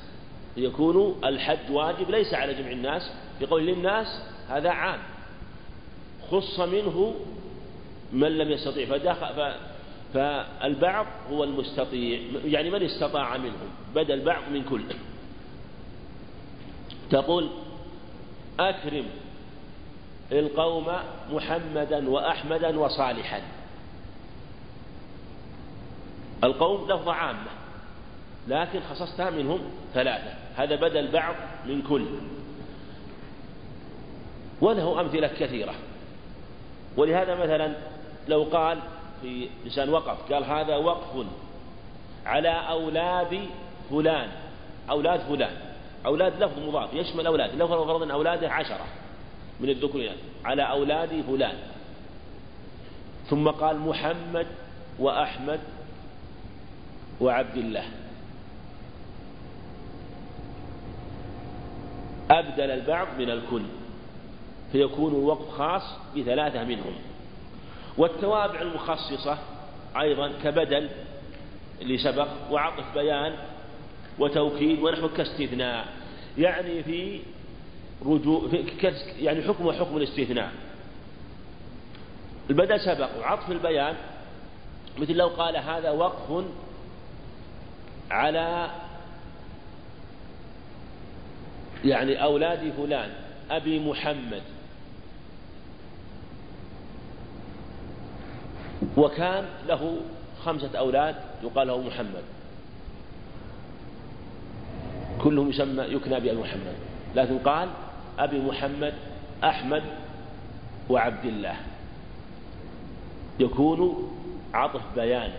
[0.57, 3.11] يكون الحج واجب ليس على جميع الناس.
[3.41, 4.99] يقول للناس هذا عام.
[6.31, 7.15] خص منه
[8.13, 8.87] من لم يستطيع.
[8.87, 9.55] فدخل
[10.15, 12.21] فالبعض هو المستطيع.
[12.45, 13.71] يعني من استطاع منهم.
[13.95, 14.83] بدل بعض من كل.
[17.11, 17.49] تقول
[18.61, 19.05] أكرم
[20.33, 20.87] القوم
[21.33, 23.43] محمدا وأحمدا وصالحا.
[26.45, 27.51] القوم لفظة عامة
[28.49, 29.61] لكن خصصتها منهم
[29.95, 30.35] ثلاثة.
[30.57, 31.35] هذا بدل بعض
[31.67, 32.07] من كل.
[34.61, 35.75] وله أمثلة كثيرة.
[36.97, 37.75] ولهذا مثلا
[38.29, 38.79] لو قال
[39.23, 41.27] في لسان وقف قال هذا وقف
[42.27, 43.41] على أولاد
[43.91, 44.29] فلان
[44.91, 45.57] أولاد فلان.
[46.07, 47.55] أولاد لفظ مضاف يشمل أولاد.
[47.55, 48.87] لو فرضنا أولاده عشرة.
[49.61, 50.09] من الذكور
[50.45, 51.55] على أولاد فلان.
[53.31, 54.47] ثم قال محمد
[54.99, 55.61] وأحمد
[57.21, 57.85] وعبد الله
[62.31, 63.63] أبدل البعض من الكل.
[64.73, 65.83] فيكون الوقف خاص
[66.17, 66.95] بثلاثة منهم.
[67.99, 69.39] والتوابع المخصصة
[70.01, 70.89] أيضا كبدل
[71.83, 73.33] اللي سبق وعطف بيان
[74.19, 75.87] وتوكيد ونحو كاستثناء.
[76.39, 77.21] يعني في
[78.07, 78.49] رجوع
[79.19, 80.53] يعني حكم حكم الاستثناء.
[82.51, 83.19] البدل سبق.
[83.19, 83.95] وعطف البيان
[84.99, 86.45] مثل لو قال هذا وقف
[88.11, 88.71] على
[91.85, 93.11] يعني أولاد فلان
[93.51, 94.43] أبي محمد.
[98.97, 99.97] وكان له
[100.45, 102.23] خمسة أولاد يقال له محمد.
[105.23, 106.75] كلهم يسمى يكنى بأبي محمد.
[107.17, 107.69] لكن قال
[108.19, 108.95] أبي محمد
[109.45, 109.83] أحمد
[110.91, 111.57] وعبد الله
[113.41, 114.11] يكون
[114.55, 115.31] عطف بيان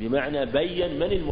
[0.00, 1.30] بمعنى بين من الم...